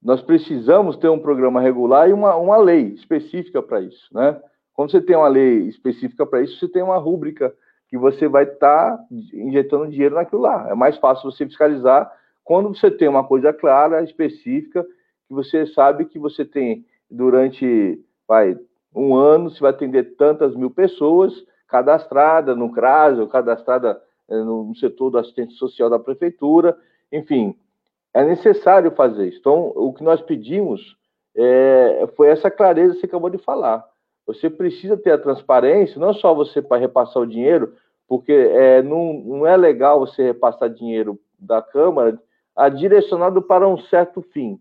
nós 0.03 0.23
precisamos 0.23 0.97
ter 0.97 1.09
um 1.09 1.19
programa 1.19 1.61
regular 1.61 2.09
e 2.09 2.13
uma, 2.13 2.35
uma 2.37 2.57
lei 2.57 2.89
específica 2.95 3.63
para 3.63 3.81
isso, 3.81 4.09
né? 4.13 4.41
Quando 4.73 4.93
você 4.93 5.01
tem 5.01 5.15
uma 5.15 5.29
lei 5.29 5.69
específica 5.69 6.25
para 6.25 6.41
isso, 6.41 6.59
você 6.59 6.69
tem 6.69 6.83
uma 6.83 6.97
rúbrica 6.97 7.53
que 7.89 7.99
você 7.99 8.27
vai 8.27 8.45
estar 8.45 8.97
tá 8.97 9.05
injetando 9.35 9.91
dinheiro 9.91 10.15
naquilo 10.15 10.41
lá. 10.41 10.71
É 10.71 10.75
mais 10.75 10.97
fácil 10.97 11.31
você 11.31 11.45
fiscalizar 11.45 12.11
quando 12.45 12.75
você 12.75 12.91
tem 12.91 13.09
uma 13.09 13.25
coisa 13.25 13.53
clara, 13.53 14.03
específica, 14.03 14.87
que 15.29 15.35
você 15.35 15.67
sabe 15.67 16.07
que 16.07 16.19
você 16.19 16.45
tem 16.45 16.87
durante 17.11 18.01
vai, 18.27 18.57
um 18.95 19.15
ano, 19.15 19.51
você 19.51 19.61
vai 19.61 19.71
atender 19.71 20.17
tantas 20.17 20.57
mil 20.57 20.71
pessoas 20.71 21.33
cadastradas 21.69 22.57
no 22.57 22.73
CRAS, 22.73 23.19
ou 23.19 23.29
cadastrada 23.29 24.01
eh, 24.29 24.43
no 24.43 24.75
setor 24.77 25.11
do 25.11 25.19
assistente 25.19 25.55
social 25.55 25.91
da 25.91 25.99
prefeitura, 25.99 26.77
enfim, 27.13 27.55
é 28.15 28.25
necessário 28.25 28.91
fazer 28.93 29.29
isso. 29.29 29.39
Então, 29.39 29.73
o 29.75 29.93
que 29.93 30.03
nós 30.03 30.21
pedimos 30.21 30.97
é, 31.37 32.09
foi 32.17 32.29
essa 32.29 32.51
clareza 32.51 32.95
que 32.95 33.01
você 33.01 33.07
acabou 33.07 33.31
de 33.31 33.39
falar. 33.39 33.85
Você 34.27 34.51
precisa 34.51 34.97
ter 34.97 35.13
a 35.13 35.19
transparência, 35.19 36.01
não 36.01 36.13
só 36.13 36.35
você 36.35 36.61
para 36.61 36.81
repassar 36.81 37.23
o 37.23 37.27
dinheiro, 37.27 37.75
porque 38.09 38.33
é, 38.33 38.83
não, 38.83 39.13
não 39.13 39.47
é 39.47 39.57
legal 39.57 40.01
você 40.01 40.23
repassar 40.23 40.69
dinheiro 40.69 41.19
da 41.39 41.63
Câmara 41.63 42.21
a 42.55 42.69
direcionado 42.69 43.41
para 43.43 43.67
um 43.69 43.79
certo 43.79 44.21
fim. 44.21 44.59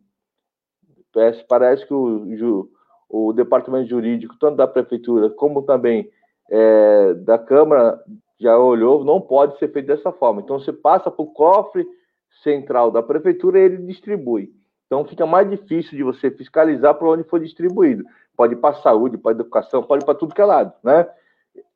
Parece, 1.12 1.44
parece 1.48 1.88
que 1.88 1.94
o, 1.94 2.70
o 3.10 3.34
departamento 3.34 3.90
jurídico, 3.90 4.38
tanto 4.40 4.58
da 4.58 4.68
Prefeitura 4.68 5.30
como 5.30 5.64
também 5.64 6.10
é, 6.50 7.14
da 7.16 7.38
Câmara, 7.38 8.00
já 8.40 8.58
olhou, 8.58 9.04
não 9.04 9.20
pode 9.20 9.58
ser 9.58 9.72
feito 9.74 9.88
dessa 9.88 10.12
forma. 10.12 10.42
Então, 10.42 10.60
você 10.60 10.72
passa 10.72 11.12
para 11.12 11.24
o 11.24 11.32
cofre 11.34 11.86
central 12.44 12.92
da 12.92 13.02
prefeitura 13.02 13.60
ele 13.60 13.78
distribui. 13.78 14.52
Então 14.86 15.06
fica 15.06 15.26
mais 15.26 15.50
difícil 15.50 15.96
de 15.96 16.04
você 16.04 16.32
fiscalizar 16.32 16.96
para 16.96 17.10
onde 17.10 17.24
foi 17.24 17.40
distribuído. 17.40 18.04
Pode 18.36 18.56
para 18.56 18.72
a 18.76 18.82
saúde, 18.82 19.18
para 19.18 19.32
a 19.32 19.36
educação, 19.36 19.84
pode 19.84 20.04
para 20.04 20.16
tudo 20.16 20.34
que 20.34 20.42
é 20.42 20.46
lado, 20.46 20.74
né? 20.84 21.08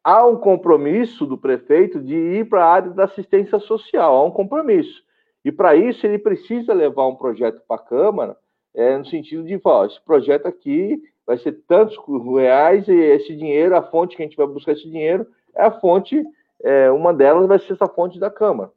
Há 0.04 0.26
um 0.26 0.36
compromisso 0.36 1.26
do 1.26 1.38
prefeito 1.38 2.00
de 2.00 2.16
ir 2.16 2.50
para 2.50 2.66
a 2.66 2.70
área 2.70 2.90
da 2.92 3.06
assistência 3.06 3.60
social, 3.60 4.16
há 4.16 4.26
um 4.26 4.32
compromisso. 4.32 5.04
E 5.46 5.52
para 5.52 5.76
isso 5.76 6.06
ele 6.06 6.18
precisa 6.18 6.74
levar 6.74 7.08
um 7.08 7.16
projeto 7.16 7.62
para 7.68 7.78
a 7.78 7.86
Câmara, 7.86 8.38
é, 8.74 8.98
no 8.98 9.06
sentido 9.06 9.44
de, 9.44 9.60
ó, 9.64 9.86
esse 9.86 10.02
projeto 10.02 10.48
aqui 10.48 11.02
vai 11.26 11.38
ser 11.38 11.54
tantos 11.68 11.96
reais 12.36 12.88
e 12.88 12.94
esse 12.94 13.36
dinheiro, 13.36 13.76
a 13.76 13.82
fonte 13.84 14.16
que 14.16 14.24
a 14.24 14.26
gente 14.26 14.38
vai 14.38 14.48
buscar 14.48 14.72
esse 14.72 14.90
dinheiro 14.90 15.28
é 15.56 15.64
a 15.64 15.72
fonte, 15.72 16.24
é, 16.64 16.92
uma 16.92 17.14
delas 17.14 17.48
vai 17.48 17.60
ser 17.60 17.74
essa 17.74 17.88
fonte 17.88 18.20
da 18.20 18.30
Câmara. 18.30 18.72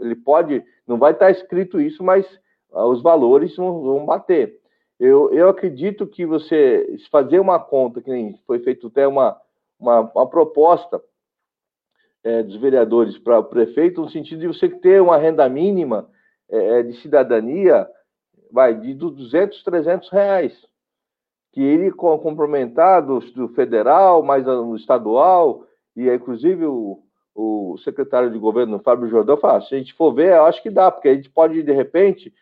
Ele 0.00 0.14
pode, 0.14 0.64
não 0.86 0.98
vai 0.98 1.12
estar 1.12 1.30
escrito 1.30 1.80
isso, 1.80 2.02
mas 2.02 2.26
ah, 2.72 2.86
os 2.86 3.02
valores 3.02 3.54
vão, 3.56 3.82
vão 3.82 4.06
bater. 4.06 4.58
Eu, 4.98 5.32
eu 5.32 5.48
acredito 5.48 6.06
que 6.06 6.26
você 6.26 6.98
fazer 7.10 7.40
uma 7.40 7.58
conta, 7.58 8.02
que 8.02 8.10
nem 8.10 8.38
foi 8.46 8.58
feito 8.58 8.88
até 8.88 9.06
uma, 9.06 9.36
uma, 9.78 10.00
uma 10.00 10.28
proposta 10.28 11.02
é, 12.22 12.42
dos 12.42 12.56
vereadores 12.56 13.16
para 13.18 13.38
o 13.38 13.44
prefeito, 13.44 14.02
no 14.02 14.10
sentido 14.10 14.40
de 14.40 14.46
você 14.46 14.68
ter 14.68 15.00
uma 15.00 15.16
renda 15.16 15.48
mínima 15.48 16.08
é, 16.50 16.82
de 16.82 17.00
cidadania, 17.00 17.88
vai 18.52 18.74
de 18.74 18.92
200, 18.92 19.62
300 19.62 20.10
reais, 20.10 20.66
que 21.52 21.62
ele 21.62 21.90
complementar 21.90 23.04
do, 23.04 23.20
do 23.20 23.48
federal, 23.48 24.22
mais 24.22 24.44
no 24.44 24.76
estadual, 24.76 25.64
e 25.96 26.08
inclusive 26.08 26.66
o, 26.66 27.02
o 27.34 27.78
secretário 27.78 28.30
de 28.30 28.38
governo, 28.38 28.80
Fábio 28.80 29.08
Jordão, 29.08 29.36
fala: 29.36 29.60
se 29.62 29.74
a 29.74 29.78
gente 29.78 29.94
for 29.94 30.12
ver, 30.12 30.32
eu 30.32 30.44
acho 30.44 30.62
que 30.62 30.70
dá, 30.70 30.90
porque 30.90 31.08
a 31.08 31.14
gente 31.14 31.30
pode, 31.30 31.62
de 31.62 31.72
repente, 31.72 32.32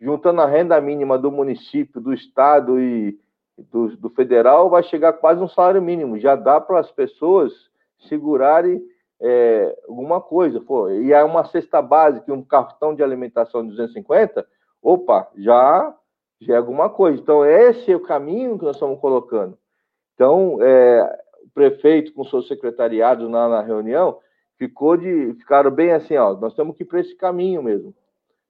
juntando 0.00 0.40
a 0.40 0.46
renda 0.46 0.80
mínima 0.80 1.18
do 1.18 1.30
município, 1.30 2.00
do 2.00 2.12
estado 2.12 2.80
e 2.80 3.18
do, 3.70 3.96
do 3.96 4.10
federal, 4.10 4.70
vai 4.70 4.82
chegar 4.82 5.12
quase 5.14 5.40
um 5.42 5.48
salário 5.48 5.82
mínimo. 5.82 6.18
Já 6.18 6.34
dá 6.36 6.60
para 6.60 6.80
as 6.80 6.90
pessoas 6.90 7.52
segurarem 8.08 8.82
é, 9.20 9.76
alguma 9.86 10.20
coisa. 10.20 10.60
Pô, 10.60 10.88
e 10.90 11.12
é 11.12 11.22
uma 11.22 11.44
cesta 11.44 11.82
básica, 11.82 12.32
um 12.32 12.42
cartão 12.42 12.94
de 12.94 13.02
alimentação 13.02 13.62
de 13.62 13.70
250, 13.70 14.46
opa, 14.82 15.28
já, 15.36 15.94
já 16.40 16.54
é 16.54 16.56
alguma 16.56 16.88
coisa. 16.88 17.20
Então, 17.20 17.44
esse 17.44 17.92
é 17.92 17.96
o 17.96 18.00
caminho 18.00 18.58
que 18.58 18.64
nós 18.64 18.76
estamos 18.76 18.98
colocando. 18.98 19.58
Então, 20.14 20.58
é, 20.62 21.18
o 21.44 21.50
prefeito 21.54 22.12
com 22.12 22.24
seus 22.24 22.48
secretariados 22.48 23.28
na, 23.28 23.48
na 23.48 23.62
reunião 23.62 24.18
ficou 24.56 24.96
de 24.96 25.34
ficaram 25.34 25.70
bem 25.70 25.92
assim, 25.92 26.16
ó, 26.16 26.34
nós 26.34 26.54
temos 26.54 26.76
que 26.76 26.82
ir 26.82 26.86
para 26.86 27.00
esse 27.00 27.14
caminho 27.16 27.62
mesmo. 27.62 27.94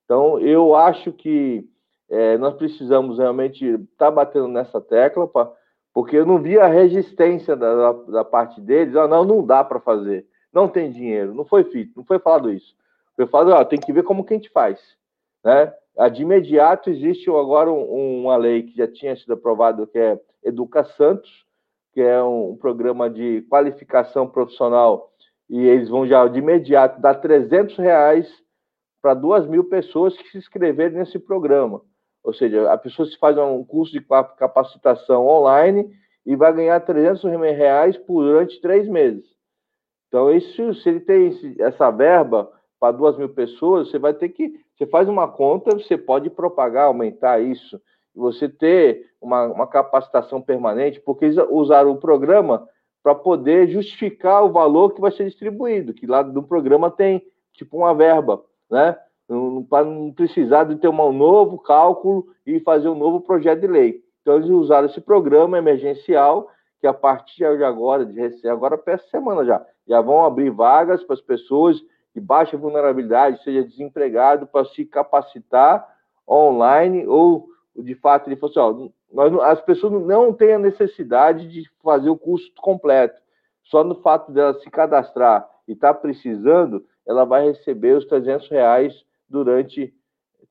Então, 0.04 0.40
eu 0.40 0.74
acho 0.74 1.12
que 1.12 1.64
é, 2.08 2.36
nós 2.36 2.54
precisamos 2.54 3.18
realmente 3.18 3.64
estar 3.64 4.06
tá 4.06 4.10
batendo 4.10 4.48
nessa 4.48 4.80
tecla, 4.80 5.28
pra, 5.28 5.52
porque 5.94 6.16
eu 6.16 6.26
não 6.26 6.42
vi 6.42 6.58
a 6.58 6.66
resistência 6.66 7.54
da, 7.54 7.74
da, 7.74 7.92
da 7.92 8.24
parte 8.24 8.60
deles, 8.60 8.96
ah, 8.96 9.06
não, 9.06 9.24
não 9.24 9.46
dá 9.46 9.62
para 9.62 9.78
fazer, 9.78 10.26
não 10.52 10.68
tem 10.68 10.90
dinheiro, 10.90 11.32
não 11.32 11.44
foi 11.44 11.62
feito, 11.62 11.92
não 11.96 12.04
foi 12.04 12.18
falado 12.18 12.52
isso. 12.52 12.74
Foi 13.14 13.26
falado, 13.26 13.52
ó, 13.52 13.64
tem 13.64 13.78
que 13.78 13.92
ver 13.92 14.02
como 14.02 14.24
que 14.24 14.34
a 14.34 14.36
gente 14.36 14.50
faz, 14.50 14.80
né? 15.44 15.72
De 16.12 16.22
imediato 16.22 16.88
existe 16.88 17.28
agora 17.28 17.70
um, 17.70 18.22
uma 18.22 18.36
lei 18.36 18.62
que 18.62 18.76
já 18.76 18.88
tinha 18.88 19.14
sido 19.14 19.34
aprovada, 19.34 19.86
que 19.86 19.98
é 19.98 20.18
Educa 20.42 20.82
Santos, 20.84 21.44
que 21.92 22.00
é 22.00 22.22
um, 22.22 22.50
um 22.50 22.56
programa 22.56 23.08
de 23.10 23.42
qualificação 23.48 24.28
profissional 24.28 25.10
e 25.48 25.66
eles 25.66 25.88
vão 25.88 26.06
já 26.06 26.26
de 26.28 26.38
imediato 26.38 27.00
dar 27.00 27.16
300 27.16 27.76
reais 27.76 28.28
para 29.02 29.14
duas 29.14 29.46
mil 29.46 29.64
pessoas 29.64 30.16
que 30.16 30.30
se 30.30 30.38
inscreverem 30.38 30.98
nesse 30.98 31.18
programa. 31.18 31.82
Ou 32.22 32.32
seja, 32.32 32.70
a 32.70 32.78
pessoa 32.78 33.08
se 33.08 33.18
faz 33.18 33.36
um 33.36 33.64
curso 33.64 33.92
de 33.92 34.00
capacitação 34.36 35.26
online 35.26 35.90
e 36.24 36.36
vai 36.36 36.52
ganhar 36.52 36.78
300 36.80 37.22
reais 37.24 37.96
por, 37.96 38.22
durante 38.22 38.60
três 38.60 38.86
meses. 38.86 39.24
Então, 40.06 40.30
isso, 40.30 40.74
se 40.74 40.88
ele 40.88 41.00
tem 41.00 41.56
essa 41.58 41.90
verba 41.90 42.50
para 42.78 42.92
duas 42.92 43.16
mil 43.16 43.28
pessoas, 43.28 43.90
você 43.90 43.98
vai 43.98 44.12
ter 44.12 44.28
que. 44.28 44.60
Você 44.76 44.86
faz 44.86 45.08
uma 45.08 45.28
conta, 45.28 45.76
você 45.76 45.96
pode 45.96 46.30
propagar, 46.30 46.86
aumentar 46.86 47.40
isso. 47.40 47.80
Você 48.14 48.48
ter 48.48 49.10
uma, 49.20 49.46
uma 49.46 49.66
capacitação 49.66 50.40
permanente, 50.40 51.00
porque 51.00 51.26
eles 51.26 51.36
usaram 51.50 51.92
o 51.92 51.98
programa 51.98 52.68
para 53.02 53.14
poder 53.14 53.68
justificar 53.68 54.44
o 54.44 54.52
valor 54.52 54.92
que 54.92 55.00
vai 55.00 55.10
ser 55.10 55.26
distribuído, 55.26 55.94
que 55.94 56.06
lá 56.06 56.22
do 56.22 56.42
programa 56.42 56.90
tem 56.90 57.22
tipo 57.52 57.78
uma 57.78 57.94
verba, 57.94 58.42
né? 58.70 58.96
Para 59.68 59.84
não 59.84 60.12
precisar 60.12 60.64
de 60.64 60.76
ter 60.76 60.88
um 60.88 61.12
novo 61.12 61.58
cálculo 61.58 62.26
e 62.44 62.58
fazer 62.60 62.88
um 62.88 62.96
novo 62.96 63.20
projeto 63.20 63.60
de 63.60 63.66
lei. 63.66 64.02
Então, 64.20 64.36
eles 64.36 64.50
usaram 64.50 64.86
esse 64.86 65.00
programa 65.00 65.56
emergencial, 65.56 66.48
que 66.80 66.86
a 66.86 66.92
partir 66.92 67.56
de 67.56 67.64
agora, 67.64 68.04
de 68.04 68.48
agora 68.48 68.80
essa 68.86 69.06
semana 69.08 69.44
já, 69.44 69.64
já 69.86 70.00
vão 70.00 70.24
abrir 70.24 70.50
vagas 70.50 71.04
para 71.04 71.14
as 71.14 71.20
pessoas 71.20 71.80
de 72.14 72.20
baixa 72.20 72.56
vulnerabilidade, 72.56 73.42
seja 73.42 73.62
desempregado, 73.62 74.46
para 74.46 74.64
se 74.64 74.84
capacitar 74.84 75.86
online 76.28 77.06
ou, 77.06 77.46
de 77.82 77.94
fato, 77.94 78.28
ele 78.28 78.36
falou 78.36 78.72
assim, 78.72 78.92
ó, 79.12 79.28
nós, 79.28 79.42
as 79.42 79.60
pessoas 79.62 79.92
não 80.06 80.32
têm 80.32 80.54
a 80.54 80.58
necessidade 80.58 81.48
de 81.48 81.68
fazer 81.82 82.10
o 82.10 82.18
curso 82.18 82.50
completo. 82.60 83.20
Só 83.64 83.84
no 83.84 83.96
fato 83.96 84.32
dela 84.32 84.54
se 84.60 84.70
cadastrar 84.70 85.48
e 85.66 85.72
estar 85.72 85.94
tá 85.94 86.00
precisando, 86.00 86.84
ela 87.06 87.24
vai 87.24 87.46
receber 87.46 87.96
os 87.96 88.04
300 88.06 88.48
reais 88.48 89.04
durante 89.28 89.92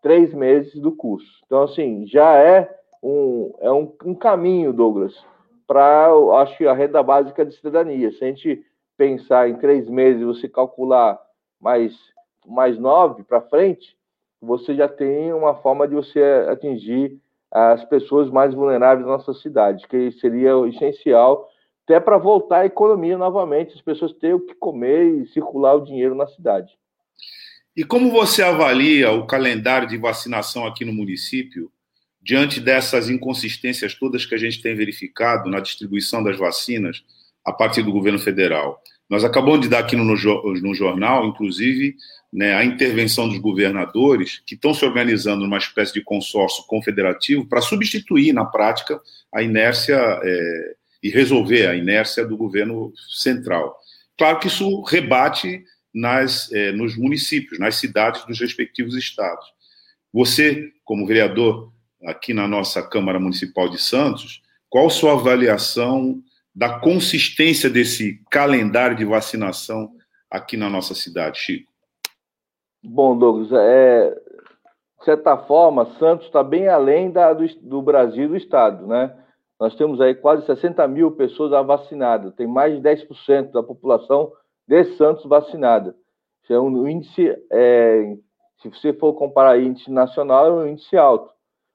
três 0.01 0.33
meses 0.33 0.79
do 0.79 0.91
curso. 0.91 1.27
Então, 1.45 1.63
assim, 1.63 2.05
já 2.07 2.35
é 2.35 2.69
um, 3.03 3.53
é 3.59 3.71
um, 3.71 3.93
um 4.05 4.15
caminho, 4.15 4.73
Douglas, 4.73 5.13
para, 5.67 6.09
acho 6.41 6.57
que, 6.57 6.67
a 6.67 6.73
renda 6.73 7.03
básica 7.03 7.45
de 7.45 7.55
cidadania. 7.55 8.11
Se 8.11 8.23
a 8.23 8.27
gente 8.27 8.65
pensar 8.97 9.49
em 9.49 9.57
três 9.57 9.89
meses, 9.89 10.23
você 10.23 10.47
calcular 10.47 11.19
mais, 11.59 11.95
mais 12.45 12.77
nove 12.77 13.23
para 13.23 13.41
frente, 13.41 13.97
você 14.41 14.75
já 14.75 14.87
tem 14.87 15.33
uma 15.33 15.55
forma 15.55 15.87
de 15.87 15.95
você 15.95 16.21
atingir 16.49 17.17
as 17.51 17.83
pessoas 17.85 18.29
mais 18.29 18.53
vulneráveis 18.53 19.05
da 19.05 19.13
nossa 19.13 19.33
cidade, 19.33 19.87
que 19.87 20.11
seria 20.13 20.51
essencial 20.67 21.49
até 21.83 21.99
para 21.99 22.19
voltar 22.19 22.59
a 22.59 22.65
economia 22.67 23.17
novamente, 23.17 23.73
as 23.73 23.81
pessoas 23.81 24.13
terem 24.13 24.35
o 24.35 24.39
que 24.39 24.53
comer 24.53 25.23
e 25.23 25.27
circular 25.29 25.73
o 25.73 25.83
dinheiro 25.83 26.13
na 26.13 26.27
cidade. 26.27 26.71
E 27.75 27.83
como 27.83 28.11
você 28.11 28.43
avalia 28.43 29.11
o 29.11 29.25
calendário 29.25 29.87
de 29.87 29.97
vacinação 29.97 30.67
aqui 30.67 30.85
no 30.85 30.93
município, 30.93 31.71
diante 32.21 32.59
dessas 32.59 33.09
inconsistências 33.09 33.95
todas 33.95 34.23
que 34.23 34.35
a 34.35 34.37
gente 34.37 34.61
tem 34.61 34.75
verificado 34.75 35.49
na 35.49 35.59
distribuição 35.59 36.21
das 36.23 36.37
vacinas 36.37 37.03
a 37.43 37.51
partir 37.51 37.81
do 37.81 37.91
governo 37.91 38.19
federal? 38.19 38.79
Nós 39.09 39.23
acabamos 39.23 39.61
de 39.61 39.69
dar 39.69 39.79
aqui 39.79 39.95
no, 39.95 40.03
no 40.03 40.75
jornal, 40.75 41.25
inclusive, 41.25 41.95
né, 42.31 42.53
a 42.53 42.63
intervenção 42.63 43.27
dos 43.27 43.39
governadores 43.39 44.41
que 44.45 44.53
estão 44.53 44.73
se 44.73 44.85
organizando 44.85 45.43
numa 45.43 45.57
espécie 45.57 45.93
de 45.93 46.01
consórcio 46.01 46.63
confederativo 46.67 47.45
para 47.45 47.61
substituir, 47.61 48.33
na 48.33 48.45
prática, 48.45 49.01
a 49.33 49.41
inércia 49.41 49.95
é, 49.95 50.75
e 51.01 51.09
resolver 51.09 51.67
a 51.67 51.75
inércia 51.75 52.25
do 52.25 52.37
governo 52.37 52.93
central. 53.09 53.75
Claro 54.17 54.39
que 54.39 54.47
isso 54.47 54.81
rebate 54.83 55.63
nas, 55.93 56.51
é, 56.51 56.71
nos 56.71 56.95
municípios, 56.95 57.59
nas 57.59 57.75
cidades 57.75 58.25
dos 58.25 58.39
respectivos 58.39 58.95
estados. 58.95 59.45
Você, 60.13 60.71
como 60.83 61.07
vereador 61.07 61.71
aqui 62.05 62.33
na 62.33 62.47
nossa 62.47 62.81
Câmara 62.81 63.19
Municipal 63.19 63.69
de 63.69 63.81
Santos, 63.81 64.41
qual 64.69 64.89
sua 64.89 65.13
avaliação 65.13 66.21
da 66.53 66.79
consistência 66.79 67.69
desse 67.69 68.21
calendário 68.29 68.95
de 68.95 69.05
vacinação 69.05 69.91
aqui 70.29 70.55
na 70.55 70.69
nossa 70.69 70.93
cidade, 70.93 71.39
Chico? 71.39 71.69
Bom, 72.83 73.17
Douglas, 73.17 73.51
é, 73.51 74.11
de 74.99 75.05
certa 75.05 75.37
forma, 75.37 75.85
Santos 75.97 76.25
está 76.25 76.43
bem 76.43 76.67
além 76.67 77.11
da, 77.11 77.33
do, 77.33 77.47
do, 77.61 77.81
Brasil 77.81 78.25
e 78.25 78.27
do 78.29 78.37
Estado, 78.37 78.87
né? 78.87 79.15
Nós 79.59 79.75
temos 79.75 79.99
aí 79.99 80.15
quase 80.15 80.45
60 80.45 80.87
mil 80.87 81.11
pessoas 81.11 81.51
vacinadas, 81.65 82.33
tem 82.35 82.47
mais 82.47 82.75
de 82.75 82.81
10% 82.81 83.51
da 83.51 83.61
população 83.61 84.31
de 84.65 84.83
Santos 84.95 85.25
vacinada. 85.25 85.95
Isso 86.43 86.53
é 86.53 86.59
um 86.59 86.87
índice, 86.87 87.35
é, 87.51 88.17
se 88.61 88.69
você 88.69 88.93
for 88.93 89.13
comparar 89.13 89.59
índice 89.59 89.91
nacional, 89.91 90.45
é 90.47 90.51
um 90.51 90.67
índice 90.67 90.95
alto, 90.95 91.33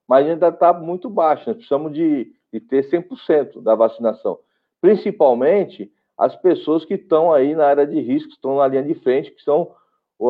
mas 0.09 0.27
ainda 0.27 0.49
está 0.49 0.73
muito 0.73 1.11
baixo, 1.11 1.45
nós 1.47 1.57
precisamos 1.57 1.93
de, 1.93 2.33
de 2.51 2.61
ter 2.61 2.89
100% 2.89 3.63
da 3.63 3.75
vacinação 3.75 4.39
principalmente 4.85 5.91
as 6.19 6.37
pessoas 6.37 6.85
que 6.85 6.93
estão 6.93 7.33
aí 7.33 7.55
na 7.55 7.67
área 7.67 7.87
de 7.87 7.99
risco, 8.03 8.29
estão 8.29 8.59
na 8.59 8.69
linha 8.69 8.83
de 8.83 8.93
frente, 8.97 9.31
que 9.31 9.41
são 9.41 9.75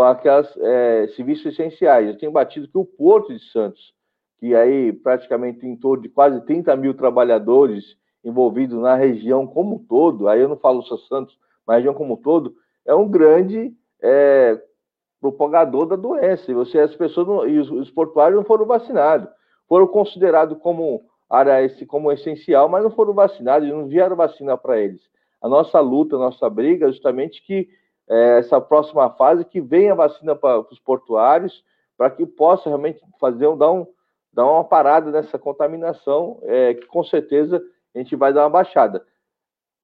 aquelas 0.03 0.53
é, 0.57 1.09
serviços 1.15 1.47
essenciais. 1.47 2.09
Eu 2.09 2.19
tenho 2.19 2.33
batido 2.33 2.69
que 2.69 2.79
o 2.79 2.85
Porto 2.85 3.33
de 3.33 3.41
Santos, 3.51 3.93
que 4.39 4.55
aí 4.55 4.93
praticamente 4.93 5.67
em 5.67 5.77
torno 5.77 6.03
de 6.03 6.09
quase 6.09 6.41
30 6.45 6.75
mil 6.77 6.95
trabalhadores 6.95 7.97
envolvidos 8.25 8.81
na 8.81 8.95
região 8.95 9.47
como 9.47 9.77
um 9.77 9.79
todo, 9.79 10.29
aí 10.29 10.41
eu 10.41 10.49
não 10.49 10.57
falo 10.57 10.83
só 10.83 10.97
Santos, 10.97 11.39
mas 11.67 11.75
a 11.75 11.77
região 11.79 11.95
como 11.95 12.15
um 12.15 12.17
todo, 12.17 12.55
é 12.87 12.95
um 12.95 13.09
grande 13.09 13.75
é, 14.03 14.61
propagador 15.21 15.87
da 15.87 15.97
doença. 15.97 16.51
E 16.51 16.55
você, 16.55 16.79
as 16.79 16.95
pessoas 16.95 17.27
não, 17.27 17.49
e 17.49 17.59
os, 17.59 17.71
os 17.71 17.91
portuários 17.91 18.37
não 18.37 18.45
foram 18.45 18.67
vacinados, 18.67 19.29
foram 19.69 19.87
considerados 19.87 20.59
como 20.59 21.03
área 21.29 21.63
esse 21.63 21.87
como 21.87 22.13
essencial, 22.13 22.69
mas 22.69 22.83
não 22.83 22.91
foram 22.91 23.15
vacinados, 23.15 23.69
não 23.69 23.87
vieram 23.87 24.17
vacina 24.17 24.57
para 24.57 24.79
eles. 24.79 25.01
A 25.41 25.49
nossa 25.49 25.81
luta, 25.81 26.17
a 26.17 26.19
nossa 26.19 26.49
briga 26.49 26.87
é 26.87 26.91
justamente 26.91 27.45
que 27.45 27.69
é, 28.09 28.39
essa 28.39 28.61
próxima 28.61 29.11
fase 29.11 29.45
que 29.45 29.61
venha 29.61 29.93
a 29.93 29.97
vacina 29.97 30.35
para 30.35 30.61
os 30.61 30.79
portuários, 30.79 31.65
para 31.97 32.11
que 32.11 32.27
possa 32.27 32.69
realmente 32.69 33.01
fazer 33.21 33.47
um, 33.47 33.57
dar, 33.57 33.71
um, 33.73 33.87
dar 34.33 34.45
uma 34.45 34.65
parada 34.65 35.11
nessa 35.11 35.39
contaminação, 35.39 36.39
é, 36.43 36.75
que 36.75 36.87
com 36.87 37.05
certeza 37.05 37.63
a 37.95 37.99
gente 37.99 38.17
vai 38.17 38.33
dar 38.33 38.43
uma 38.43 38.51
baixada. 38.51 39.05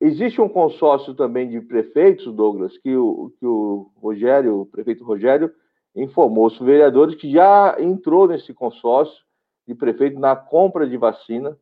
Existe 0.00 0.40
um 0.40 0.48
consórcio 0.48 1.14
também 1.14 1.48
de 1.48 1.61
prefeitos, 1.61 2.33
Douglas, 2.35 2.76
que 2.78 2.96
o, 2.96 3.33
que 3.38 3.46
o 3.46 3.90
Rogério, 3.96 4.62
o 4.62 4.66
prefeito 4.66 5.04
Rogério, 5.04 5.52
informou 5.94 6.46
os 6.46 6.59
vereadores 6.59 7.16
que 7.16 7.30
já 7.30 7.76
entrou 7.78 8.26
nesse 8.26 8.54
consórcio 8.54 9.22
de 9.66 9.74
prefeito 9.74 10.18
na 10.18 10.35
compra 10.35 10.88
de 10.88 10.96
vacina. 10.96 11.56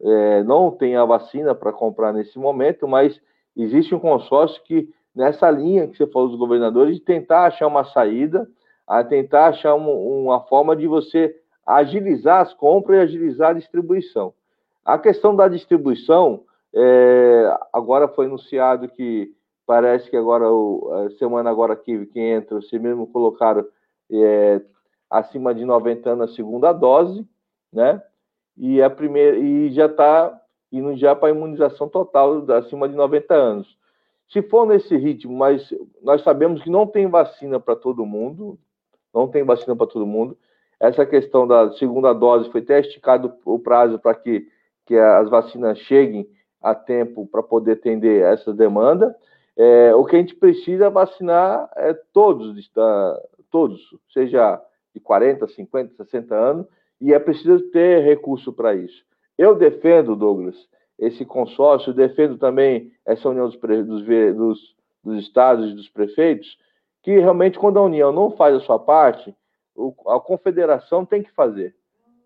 É, 0.00 0.42
não 0.44 0.70
tem 0.70 0.96
a 0.96 1.04
vacina 1.04 1.54
para 1.54 1.72
comprar 1.72 2.12
nesse 2.12 2.38
momento, 2.38 2.86
mas 2.86 3.20
existe 3.56 3.94
um 3.94 3.98
consórcio 3.98 4.62
que, 4.64 4.92
nessa 5.18 5.50
linha 5.50 5.88
que 5.88 5.96
você 5.96 6.06
falou 6.06 6.28
dos 6.28 6.38
governadores, 6.38 6.94
de 6.94 7.02
tentar 7.02 7.46
achar 7.46 7.66
uma 7.66 7.82
saída, 7.82 8.48
a 8.86 9.02
tentar 9.02 9.48
achar 9.48 9.74
um, 9.74 10.22
uma 10.22 10.42
forma 10.42 10.76
de 10.76 10.86
você 10.86 11.34
agilizar 11.66 12.40
as 12.40 12.54
compras 12.54 12.98
e 12.98 13.02
agilizar 13.02 13.50
a 13.50 13.54
distribuição. 13.54 14.32
A 14.84 14.96
questão 14.96 15.34
da 15.34 15.48
distribuição, 15.48 16.44
é, 16.72 17.52
agora 17.72 18.06
foi 18.06 18.26
anunciado 18.26 18.88
que 18.88 19.34
parece 19.66 20.08
que 20.08 20.16
agora, 20.16 20.46
a 20.46 21.10
semana 21.18 21.50
agora 21.50 21.74
que, 21.74 22.06
que 22.06 22.20
entra, 22.20 22.60
vocês 22.60 22.80
mesmo 22.80 23.04
colocaram 23.08 23.66
é, 24.12 24.62
acima 25.10 25.52
de 25.52 25.64
90 25.64 26.10
anos 26.10 26.30
a 26.30 26.34
segunda 26.34 26.72
dose, 26.72 27.26
né? 27.72 28.00
E 28.56 28.80
a 28.80 28.88
primeira 28.88 29.36
e 29.36 29.72
já 29.72 29.86
está 29.86 30.40
indo 30.70 30.96
já 30.96 31.16
para 31.16 31.28
a 31.28 31.32
imunização 31.32 31.88
total 31.88 32.44
acima 32.52 32.88
de 32.88 32.94
90 32.94 33.34
anos. 33.34 33.78
Se 34.28 34.42
for 34.42 34.66
nesse 34.66 34.96
ritmo, 34.96 35.36
mas 35.36 35.72
nós 36.02 36.22
sabemos 36.22 36.62
que 36.62 36.70
não 36.70 36.86
tem 36.86 37.06
vacina 37.06 37.58
para 37.58 37.74
todo 37.74 38.04
mundo, 38.04 38.58
não 39.14 39.26
tem 39.26 39.42
vacina 39.42 39.74
para 39.74 39.86
todo 39.86 40.06
mundo. 40.06 40.36
Essa 40.78 41.06
questão 41.06 41.46
da 41.46 41.72
segunda 41.72 42.12
dose 42.12 42.50
foi 42.50 42.60
até 42.60 42.80
esticado 42.80 43.32
o 43.44 43.58
prazo 43.58 43.98
para 43.98 44.14
que, 44.14 44.46
que 44.86 44.94
as 44.96 45.28
vacinas 45.28 45.78
cheguem 45.78 46.28
a 46.60 46.74
tempo 46.74 47.26
para 47.26 47.42
poder 47.42 47.72
atender 47.72 48.22
essa 48.22 48.52
demanda. 48.52 49.16
É, 49.56 49.94
o 49.94 50.04
que 50.04 50.14
a 50.14 50.18
gente 50.18 50.36
precisa 50.36 50.86
é 50.86 50.90
vacinar 50.90 51.68
é 51.74 51.94
todos, 52.12 52.70
todos, 53.50 53.80
seja 54.12 54.62
de 54.94 55.00
40, 55.00 55.48
50, 55.48 56.04
60 56.04 56.34
anos, 56.34 56.66
e 57.00 57.12
é 57.12 57.18
preciso 57.18 57.60
ter 57.70 58.02
recurso 58.02 58.52
para 58.52 58.74
isso. 58.74 59.04
Eu 59.36 59.54
defendo, 59.54 60.14
Douglas, 60.14 60.56
esse 60.98 61.24
consórcio, 61.24 61.94
defendo 61.94 62.36
também 62.36 62.90
essa 63.06 63.28
união 63.28 63.48
dos, 63.48 63.58
dos, 63.58 64.04
dos, 64.36 64.76
dos 65.04 65.22
estados 65.22 65.70
e 65.70 65.74
dos 65.74 65.88
prefeitos, 65.88 66.58
que 67.02 67.18
realmente, 67.18 67.58
quando 67.58 67.78
a 67.78 67.82
União 67.82 68.12
não 68.12 68.32
faz 68.32 68.56
a 68.56 68.60
sua 68.60 68.78
parte, 68.78 69.34
a 70.08 70.18
confederação 70.18 71.04
tem 71.04 71.22
que 71.22 71.30
fazer. 71.32 71.74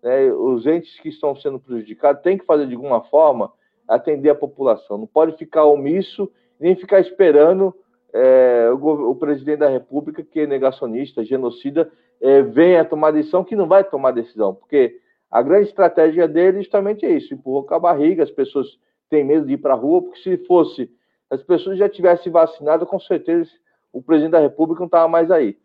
Né? 0.01 0.31
Os 0.31 0.65
entes 0.65 0.99
que 0.99 1.09
estão 1.09 1.35
sendo 1.35 1.59
prejudicados 1.59 2.23
têm 2.23 2.37
que 2.37 2.45
fazer 2.45 2.67
de 2.67 2.75
alguma 2.75 3.01
forma 3.03 3.51
atender 3.87 4.29
a 4.29 4.35
população. 4.35 4.97
Não 4.97 5.07
pode 5.07 5.37
ficar 5.37 5.65
omisso 5.65 6.29
nem 6.59 6.75
ficar 6.75 6.99
esperando 6.99 7.73
é, 8.13 8.69
o, 8.71 9.11
o, 9.11 9.15
presidente 9.15 9.59
da 9.59 9.69
República, 9.69 10.23
que 10.23 10.41
é 10.41 10.47
negacionista, 10.47 11.23
genocida, 11.23 11.91
é, 12.21 12.41
venha 12.41 12.85
tomar 12.85 13.11
decisão 13.11 13.43
que 13.43 13.55
não 13.55 13.67
vai 13.67 13.83
tomar 13.83 14.11
decisão, 14.11 14.53
porque 14.53 14.99
a 15.33 15.41
grande 15.41 15.69
estratégia 15.69 16.27
dele 16.27 16.59
justamente 16.59 17.03
é 17.07 17.09
isso, 17.09 17.33
empurrou 17.33 17.63
com 17.63 17.73
a 17.73 17.79
barriga, 17.79 18.21
as 18.21 18.29
pessoas 18.29 18.67
têm 19.09 19.23
medo 19.23 19.47
de 19.47 19.53
ir 19.53 19.57
para 19.57 19.73
a 19.73 19.75
rua, 19.75 20.03
porque 20.03 20.19
se 20.19 20.37
fosse 20.45 20.85
Se 20.85 20.91
as 21.31 21.41
pessoas 21.41 21.79
já 21.79 21.89
tivessem 21.89 22.31
vacinado, 22.31 22.85
com 22.85 22.99
certeza 22.99 23.49
o 23.91 23.99
presidente 23.99 24.33
da 24.33 24.39
República 24.39 24.81
não 24.81 24.85
estava 24.85 25.07
mais 25.07 25.31
aí. 25.31 25.57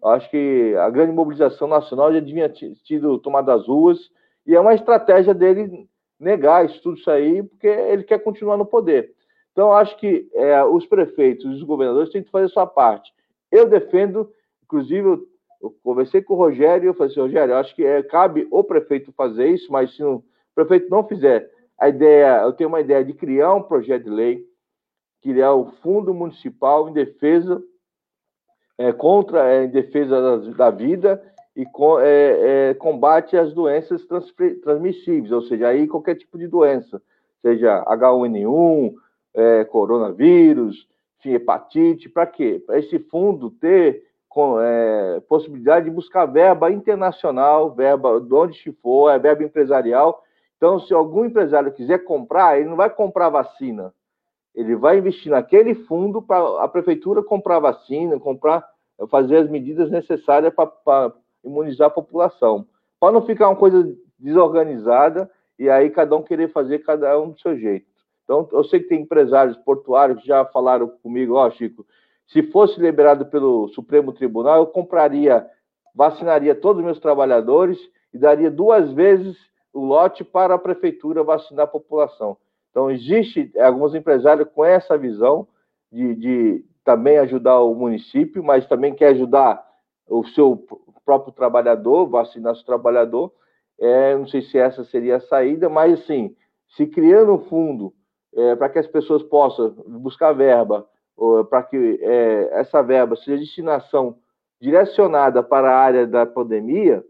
Eu 0.00 0.10
acho 0.10 0.30
que 0.30 0.76
a 0.76 0.88
grande 0.90 1.10
mobilização 1.12 1.66
nacional 1.66 2.12
já 2.12 2.22
tinha 2.22 2.48
tido 2.84 3.18
tomado 3.18 3.50
as 3.50 3.66
ruas, 3.66 3.98
e 4.46 4.54
é 4.54 4.60
uma 4.60 4.74
estratégia 4.74 5.34
dele 5.34 5.88
negar 6.20 6.64
isso 6.64 6.80
tudo 6.80 6.96
isso 6.96 7.10
aí, 7.10 7.42
porque 7.42 7.66
ele 7.66 8.04
quer 8.04 8.20
continuar 8.20 8.56
no 8.56 8.64
poder. 8.64 9.12
Então, 9.50 9.72
acho 9.72 9.96
que 9.96 10.28
é, 10.34 10.62
os 10.62 10.86
prefeitos 10.86 11.46
os 11.46 11.64
governadores 11.64 12.10
têm 12.10 12.22
que 12.22 12.30
fazer 12.30 12.46
a 12.46 12.50
sua 12.50 12.66
parte. 12.66 13.12
Eu 13.50 13.68
defendo, 13.68 14.30
inclusive, 14.62 15.08
eu, 15.08 15.26
eu 15.66 15.76
conversei 15.82 16.22
com 16.22 16.34
o 16.34 16.36
Rogério 16.36 16.84
e 16.84 16.88
eu 16.88 16.94
falei 16.94 17.12
assim, 17.12 17.20
Rogério, 17.20 17.56
acho 17.56 17.74
que 17.74 17.84
é, 17.84 18.02
cabe 18.02 18.46
o 18.50 18.62
prefeito 18.62 19.12
fazer 19.12 19.48
isso, 19.48 19.70
mas 19.70 19.94
se 19.94 20.02
o 20.02 20.22
prefeito 20.54 20.88
não 20.90 21.06
fizer, 21.06 21.50
a 21.78 21.88
ideia, 21.88 22.42
eu 22.42 22.52
tenho 22.52 22.68
uma 22.68 22.80
ideia 22.80 23.04
de 23.04 23.12
criar 23.12 23.54
um 23.54 23.62
projeto 23.62 24.04
de 24.04 24.10
lei, 24.10 24.44
criar 25.22 25.52
o 25.54 25.72
Fundo 25.82 26.14
Municipal 26.14 26.88
em 26.88 26.92
defesa 26.92 27.62
é, 28.78 28.92
contra, 28.92 29.52
é, 29.52 29.64
em 29.64 29.70
defesa 29.70 30.20
da, 30.20 30.50
da 30.52 30.70
vida 30.70 31.22
e 31.54 31.64
com, 31.66 31.98
é, 32.00 32.74
combate 32.74 33.36
às 33.36 33.52
doenças 33.52 34.06
transmissíveis, 34.62 35.32
ou 35.32 35.42
seja, 35.42 35.68
aí 35.68 35.86
qualquer 35.86 36.16
tipo 36.16 36.38
de 36.38 36.46
doença, 36.46 37.02
seja 37.42 37.84
H1N1, 37.84 38.94
é, 39.34 39.64
coronavírus, 39.64 40.86
hepatite, 41.24 42.08
para 42.08 42.26
quê? 42.26 42.62
Para 42.64 42.78
esse 42.78 42.98
fundo 42.98 43.50
ter 43.50 44.04
com, 44.36 44.60
é, 44.60 45.18
possibilidade 45.20 45.86
de 45.86 45.90
buscar 45.90 46.26
verba 46.26 46.70
internacional, 46.70 47.70
verba 47.70 48.20
de 48.20 48.34
onde 48.34 48.70
for, 48.82 49.08
é 49.08 49.18
verba 49.18 49.42
empresarial. 49.42 50.22
Então, 50.58 50.78
se 50.78 50.92
algum 50.92 51.24
empresário 51.24 51.72
quiser 51.72 52.04
comprar, 52.04 52.60
ele 52.60 52.68
não 52.68 52.76
vai 52.76 52.90
comprar 52.90 53.30
vacina, 53.30 53.94
ele 54.54 54.76
vai 54.76 54.98
investir 54.98 55.32
naquele 55.32 55.74
fundo 55.74 56.20
para 56.20 56.62
a 56.62 56.68
prefeitura 56.68 57.22
comprar 57.22 57.60
vacina, 57.60 58.20
comprar, 58.20 58.62
fazer 59.10 59.38
as 59.38 59.48
medidas 59.48 59.90
necessárias 59.90 60.52
para 60.52 61.14
imunizar 61.42 61.86
a 61.86 61.90
população, 61.90 62.66
para 63.00 63.12
não 63.12 63.22
ficar 63.22 63.48
uma 63.48 63.56
coisa 63.56 63.90
desorganizada 64.18 65.30
e 65.58 65.70
aí 65.70 65.88
cada 65.88 66.14
um 66.14 66.22
querer 66.22 66.52
fazer 66.52 66.80
cada 66.80 67.18
um 67.18 67.30
do 67.30 67.40
seu 67.40 67.58
jeito. 67.58 67.86
Então, 68.24 68.46
eu 68.52 68.64
sei 68.64 68.80
que 68.80 68.88
tem 68.88 69.00
empresários 69.00 69.56
portuários 69.56 70.20
que 70.20 70.28
já 70.28 70.44
falaram 70.44 70.88
comigo, 71.02 71.36
ó, 71.36 71.46
oh, 71.46 71.50
Chico, 71.52 71.86
se 72.28 72.42
fosse 72.44 72.80
liberado 72.80 73.26
pelo 73.26 73.68
Supremo 73.68 74.12
Tribunal, 74.12 74.58
eu 74.58 74.66
compraria, 74.66 75.46
vacinaria 75.94 76.54
todos 76.54 76.80
os 76.80 76.84
meus 76.84 77.00
trabalhadores 77.00 77.78
e 78.12 78.18
daria 78.18 78.50
duas 78.50 78.92
vezes 78.92 79.36
o 79.72 79.84
lote 79.84 80.24
para 80.24 80.54
a 80.54 80.58
prefeitura 80.58 81.22
vacinar 81.22 81.64
a 81.64 81.68
população. 81.68 82.36
Então, 82.70 82.90
existe 82.90 83.52
alguns 83.58 83.94
empresários 83.94 84.48
com 84.54 84.64
essa 84.64 84.98
visão 84.98 85.46
de, 85.90 86.14
de 86.14 86.64
também 86.84 87.18
ajudar 87.18 87.60
o 87.60 87.74
município, 87.74 88.42
mas 88.42 88.66
também 88.66 88.94
quer 88.94 89.08
ajudar 89.08 89.64
o 90.08 90.24
seu 90.28 90.64
próprio 91.04 91.32
trabalhador, 91.32 92.06
vacinar 92.08 92.54
seu 92.54 92.64
trabalhador. 92.64 93.32
É, 93.78 94.16
não 94.16 94.26
sei 94.26 94.42
se 94.42 94.58
essa 94.58 94.84
seria 94.84 95.16
a 95.16 95.20
saída, 95.20 95.68
mas 95.68 96.00
assim, 96.00 96.34
se 96.76 96.86
criando 96.86 97.34
um 97.34 97.44
fundo 97.44 97.92
é, 98.34 98.56
para 98.56 98.68
que 98.68 98.78
as 98.78 98.86
pessoas 98.86 99.22
possam 99.22 99.70
buscar 99.86 100.32
verba, 100.32 100.86
para 101.48 101.62
que 101.62 101.98
é, 102.02 102.60
essa 102.60 102.82
verba 102.82 103.16
seja 103.16 103.38
destinação 103.38 104.16
direcionada 104.60 105.42
para 105.42 105.70
a 105.70 105.78
área 105.78 106.06
da 106.06 106.26
pandemia, 106.26 107.04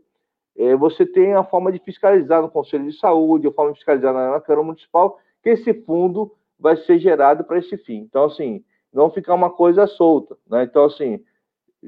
é, 0.56 0.74
você 0.74 1.04
tem 1.04 1.34
a 1.34 1.44
forma 1.44 1.70
de 1.70 1.78
fiscalizar 1.78 2.40
no 2.40 2.50
Conselho 2.50 2.86
de 2.86 2.98
Saúde, 2.98 3.46
a 3.46 3.52
forma 3.52 3.72
de 3.72 3.78
fiscalizar 3.78 4.12
na, 4.12 4.32
na 4.32 4.40
Câmara 4.40 4.66
Municipal, 4.66 5.18
que 5.42 5.50
esse 5.50 5.74
fundo 5.82 6.32
vai 6.58 6.76
ser 6.76 6.98
gerado 6.98 7.44
para 7.44 7.58
esse 7.58 7.76
fim. 7.76 7.98
Então, 7.98 8.24
assim, 8.24 8.64
não 8.92 9.10
ficar 9.10 9.34
uma 9.34 9.50
coisa 9.50 9.86
solta. 9.86 10.36
Né? 10.48 10.64
Então, 10.64 10.84
assim, 10.84 11.22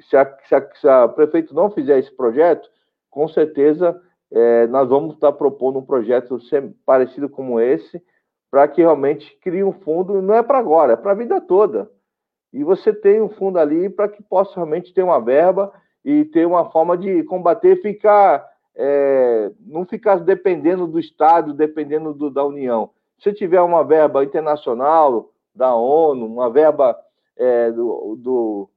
se 0.08 0.16
a, 0.16 0.36
se, 0.46 0.54
a, 0.54 0.70
se 0.74 0.88
a 0.88 1.08
prefeito 1.08 1.54
não 1.54 1.70
fizer 1.70 1.98
esse 1.98 2.14
projeto, 2.14 2.68
com 3.10 3.26
certeza 3.28 4.00
é, 4.30 4.66
nós 4.66 4.88
vamos 4.88 5.14
estar 5.14 5.32
propondo 5.32 5.78
um 5.78 5.84
projeto 5.84 6.38
parecido 6.84 7.28
como 7.28 7.58
esse, 7.58 8.02
para 8.50 8.68
que 8.68 8.82
realmente 8.82 9.36
crie 9.40 9.64
um 9.64 9.72
fundo, 9.72 10.20
não 10.20 10.34
é 10.34 10.42
para 10.42 10.58
agora, 10.58 10.92
é 10.92 10.96
para 10.96 11.12
a 11.12 11.14
vida 11.14 11.40
toda. 11.40 11.90
E 12.52 12.64
você 12.64 12.92
tem 12.92 13.20
um 13.20 13.28
fundo 13.28 13.58
ali 13.58 13.88
para 13.88 14.08
que 14.08 14.22
possa 14.22 14.54
realmente 14.54 14.92
ter 14.92 15.02
uma 15.02 15.20
verba 15.20 15.72
e 16.04 16.24
ter 16.24 16.46
uma 16.46 16.70
forma 16.70 16.96
de 16.96 17.22
combater, 17.24 17.76
ficar, 17.82 18.48
é, 18.74 19.50
não 19.60 19.84
ficar 19.84 20.16
dependendo 20.16 20.86
do 20.86 20.98
Estado, 20.98 21.52
dependendo 21.52 22.14
do, 22.14 22.30
da 22.30 22.44
União. 22.44 22.90
Se 23.18 23.32
tiver 23.32 23.60
uma 23.60 23.84
verba 23.84 24.24
internacional, 24.24 25.30
da 25.54 25.74
ONU, 25.74 26.24
uma 26.24 26.48
verba 26.48 26.96
é, 27.36 27.72
do, 27.72 28.16
do, 28.16 28.70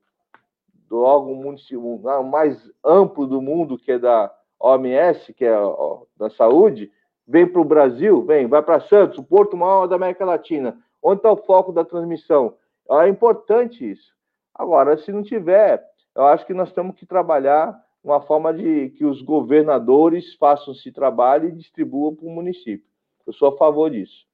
do 0.89 1.01
órgão 1.01 1.35
municipal 1.35 2.23
mais 2.23 2.69
amplo 2.83 3.27
do 3.27 3.39
mundo, 3.39 3.77
que 3.77 3.91
é 3.91 3.99
da 3.99 4.33
OMS, 4.59 5.31
que 5.33 5.45
é 5.45 5.55
ó, 5.55 6.01
da 6.17 6.29
saúde, 6.31 6.91
vem 7.27 7.47
para 7.47 7.61
o 7.61 7.65
Brasil, 7.65 8.23
vem, 8.23 8.47
vai 8.47 8.63
para 8.63 8.81
Santos, 8.81 9.19
o 9.19 9.23
porto 9.23 9.55
maior 9.55 9.87
da 9.87 9.95
América 9.95 10.25
Latina. 10.25 10.77
Onde 11.01 11.19
está 11.19 11.31
o 11.31 11.37
foco 11.37 11.71
da 11.71 11.85
transmissão? 11.85 12.55
É 12.89 13.07
importante 13.07 13.89
isso. 13.89 14.11
Agora, 14.53 14.97
se 14.97 15.11
não 15.11 15.23
tiver, 15.23 15.83
eu 16.15 16.25
acho 16.27 16.45
que 16.45 16.53
nós 16.53 16.71
temos 16.73 16.95
que 16.95 17.05
trabalhar 17.05 17.79
uma 18.03 18.21
forma 18.21 18.53
de 18.53 18.89
que 18.97 19.05
os 19.05 19.21
governadores 19.21 20.35
façam 20.35 20.73
esse 20.73 20.91
trabalho 20.91 21.49
e 21.49 21.51
distribuam 21.51 22.15
para 22.15 22.25
o 22.25 22.31
município. 22.31 22.85
Eu 23.25 23.33
sou 23.33 23.49
a 23.49 23.57
favor 23.57 23.89
disso. 23.89 24.25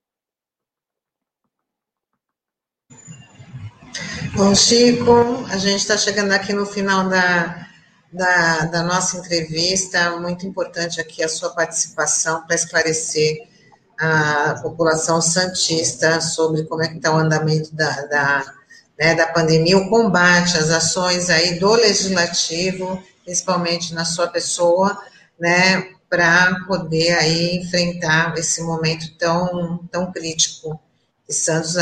Bom, 4.36 4.54
Chico, 4.56 5.12
a 5.52 5.58
gente 5.58 5.78
está 5.80 5.98
chegando 5.98 6.32
aqui 6.32 6.54
no 6.54 6.66
final 6.66 7.10
da, 7.10 7.68
da, 8.12 8.66
da, 8.66 8.84
nossa 8.84 9.18
entrevista. 9.18 10.18
Muito 10.20 10.46
importante 10.46 11.02
aqui 11.02 11.24
a 11.24 11.30
sua 11.30 11.50
participação 11.50 12.46
para 12.46 12.56
esclarecer 12.56 13.48
a 14.00 14.60
população 14.62 15.22
santista 15.22 16.22
sobre 16.22 16.64
como 16.66 16.84
é 16.84 16.88
que 16.88 16.98
está 16.98 17.14
o 17.14 17.18
andamento 17.18 17.76
da, 17.76 17.90
da, 18.06 18.54
né, 18.98 19.16
da 19.16 19.28
pandemia, 19.28 19.78
o 19.78 19.90
combate, 19.90 20.58
as 20.58 20.70
ações 20.70 21.30
aí 21.30 21.60
do 21.60 21.74
legislativo, 21.74 23.02
principalmente 23.24 23.94
na 23.94 24.06
sua 24.06 24.28
pessoa, 24.28 24.98
né, 25.40 25.90
para 26.10 26.64
poder 26.68 27.14
aí 27.14 27.58
enfrentar 27.58 28.38
esse 28.38 28.62
momento 28.62 29.18
tão, 29.18 29.80
tão 29.92 30.12
crítico. 30.12 30.80
E 31.28 31.34
Santos, 31.34 31.76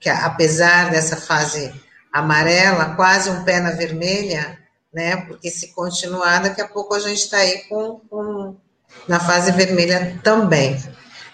que 0.00 0.08
apesar 0.08 0.90
dessa 0.90 1.16
fase 1.16 1.72
amarela, 2.12 2.94
quase 2.94 3.28
um 3.28 3.44
pé 3.44 3.60
na 3.60 3.72
vermelha, 3.72 4.58
né? 4.92 5.16
Porque 5.26 5.50
se 5.50 5.68
continuar, 5.74 6.42
daqui 6.42 6.62
a 6.62 6.68
pouco 6.68 6.94
a 6.94 6.98
gente 6.98 7.18
está 7.18 7.36
aí 7.36 7.64
com, 7.68 8.00
com, 8.08 8.56
na 9.06 9.20
fase 9.20 9.52
vermelha 9.52 10.18
também. 10.22 10.82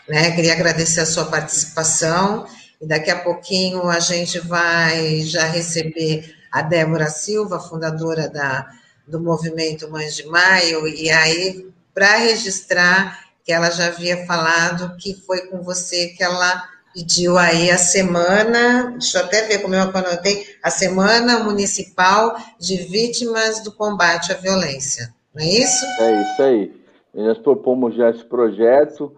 Né? 0.09 0.33
Queria 0.33 0.53
agradecer 0.53 1.01
a 1.01 1.07
sua 1.07 1.27
participação 1.27 2.47
e 2.81 2.87
daqui 2.87 3.11
a 3.11 3.21
pouquinho 3.21 3.89
a 3.89 4.01
gente 4.01 4.41
vai 4.41 5.21
já 5.21 5.45
receber 5.45 6.35
a 6.51 6.63
Débora 6.63 7.07
Silva, 7.07 7.61
fundadora 7.61 8.29
da, 8.29 8.69
do 9.07 9.21
movimento 9.21 9.91
Mães 9.91 10.17
de 10.17 10.27
Maio, 10.27 10.87
e 10.87 11.09
aí, 11.11 11.67
para 11.95 12.17
registrar 12.17 13.21
que 13.45 13.53
ela 13.53 13.71
já 13.71 13.87
havia 13.87 14.27
falado 14.27 14.97
que 14.97 15.15
foi 15.15 15.47
com 15.47 15.63
você 15.63 16.09
que 16.09 16.23
ela 16.23 16.69
pediu 16.93 17.39
aí 17.39 17.71
a 17.71 17.79
semana, 17.79 18.91
deixa 18.93 19.19
eu 19.19 19.25
até 19.25 19.43
ver 19.47 19.63
como 19.63 19.75
eu 19.75 19.83
anotei, 19.83 20.45
a 20.63 20.71
Semana 20.71 21.39
Municipal 21.43 22.37
de 22.61 22.77
Vítimas 22.77 23.63
do 23.63 23.73
Combate 23.73 24.33
à 24.33 24.37
Violência, 24.37 25.13
não 25.35 25.43
é 25.43 25.49
isso? 25.49 25.87
É 26.01 26.23
isso 26.23 26.43
aí. 26.43 26.83
E 27.15 27.23
nós 27.23 27.39
propomos 27.39 27.97
já 27.97 28.11
esse 28.11 28.25
projeto, 28.25 29.15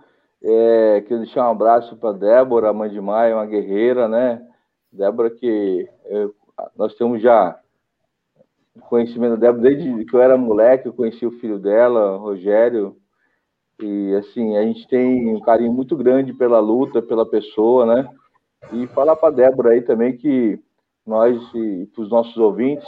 é, 0.47 1.01
quero 1.09 1.23
deixar 1.23 1.49
um 1.49 1.53
abraço 1.53 1.97
para 1.97 2.13
Débora, 2.13 2.71
mãe 2.71 2.91
de 2.91 3.01
Maia, 3.01 3.35
uma 3.35 3.47
guerreira, 3.47 4.07
né? 4.07 4.47
Débora 4.93 5.31
que 5.31 5.89
eu, 6.05 6.35
nós 6.77 6.95
temos 6.97 7.23
já 7.23 7.59
conhecimento 8.91 9.39
da 9.39 9.47
Débora 9.47 9.63
desde 9.63 10.05
que 10.05 10.15
eu 10.15 10.21
era 10.21 10.37
moleque, 10.37 10.87
eu 10.87 10.93
conheci 10.93 11.25
o 11.25 11.39
filho 11.41 11.59
dela, 11.59 12.19
Rogério, 12.19 12.95
e 13.81 14.15
assim, 14.17 14.57
a 14.59 14.63
gente 14.63 14.87
tem 14.87 15.35
um 15.35 15.41
carinho 15.41 15.73
muito 15.73 15.97
grande 15.97 16.35
pela 16.35 16.61
luta, 16.61 17.01
pela 17.01 17.25
pessoa, 17.25 17.87
né? 17.87 18.09
E 18.71 18.87
falar 18.89 19.17
para 19.17 19.35
Débora 19.35 19.71
aí 19.71 19.81
também 19.81 20.15
que 20.15 20.61
nós 21.07 21.41
e 21.55 21.89
para 21.95 22.03
os 22.03 22.11
nossos 22.11 22.37
ouvintes, 22.37 22.87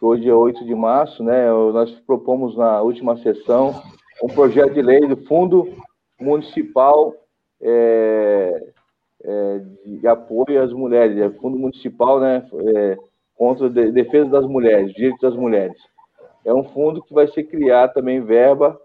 hoje 0.00 0.28
é 0.28 0.34
8 0.34 0.64
de 0.64 0.74
março, 0.74 1.22
né? 1.22 1.48
Nós 1.48 1.92
propomos 2.00 2.56
na 2.56 2.82
última 2.82 3.16
sessão 3.18 3.80
um 4.20 4.26
projeto 4.26 4.74
de 4.74 4.82
lei 4.82 5.06
do 5.06 5.16
Fundo 5.28 5.72
Municipal 6.22 7.14
é, 7.60 8.72
é, 9.24 9.60
de 9.84 10.06
apoio 10.06 10.62
às 10.62 10.72
mulheres, 10.72 11.18
é 11.18 11.30
Fundo 11.38 11.58
Municipal, 11.58 12.20
né? 12.20 12.46
É, 12.74 12.98
contra 13.34 13.66
a 13.66 13.70
defesa 13.70 14.28
das 14.28 14.46
mulheres, 14.46 14.92
direitos 14.94 15.20
das 15.20 15.34
mulheres. 15.34 15.76
É 16.44 16.52
um 16.52 16.64
fundo 16.64 17.02
que 17.02 17.14
vai 17.14 17.26
ser 17.28 17.44
criado 17.44 17.94
também 17.94 18.20
verba 18.20 18.78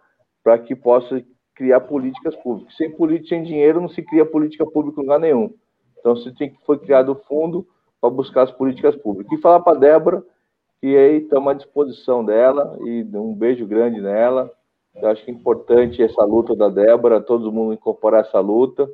para 0.43 0.57
que 0.57 0.75
possa 0.75 1.23
criar 1.53 1.81
políticas 1.81 2.35
públicas. 2.37 2.75
Sem 2.75 2.91
política, 2.91 3.29
sem 3.29 3.43
dinheiro, 3.43 3.81
não 3.81 3.89
se 3.89 4.01
cria 4.01 4.25
política 4.25 4.65
pública 4.65 4.99
em 4.99 5.03
lugar 5.03 5.19
nenhum. 5.19 5.53
Então, 5.99 6.15
se 6.15 6.31
tem 6.35 6.51
que 6.51 6.65
foi 6.65 6.77
criado 6.79 7.11
o 7.11 7.15
fundo 7.27 7.67
para 7.99 8.09
buscar 8.09 8.43
as 8.43 8.51
políticas 8.51 8.95
públicas. 8.95 9.37
E 9.37 9.41
falar 9.41 9.59
para 9.59 9.75
a 9.75 9.79
Débora 9.79 10.23
que 10.79 10.95
aí 10.95 11.17
estamos 11.17 11.49
à 11.49 11.53
disposição 11.53 12.23
dela 12.23 12.77
e 12.81 13.03
um 13.13 13.33
beijo 13.33 13.65
grande 13.65 13.99
nela. 13.99 14.51
Eu 15.01 15.09
acho 15.09 15.23
que 15.23 15.31
é 15.31 15.33
importante 15.33 16.01
essa 16.01 16.23
luta 16.23 16.55
da 16.55 16.69
Débora, 16.69 17.21
todo 17.21 17.51
mundo 17.51 17.73
incorporar 17.73 18.21
essa 18.21 18.39
luta. 18.39 18.89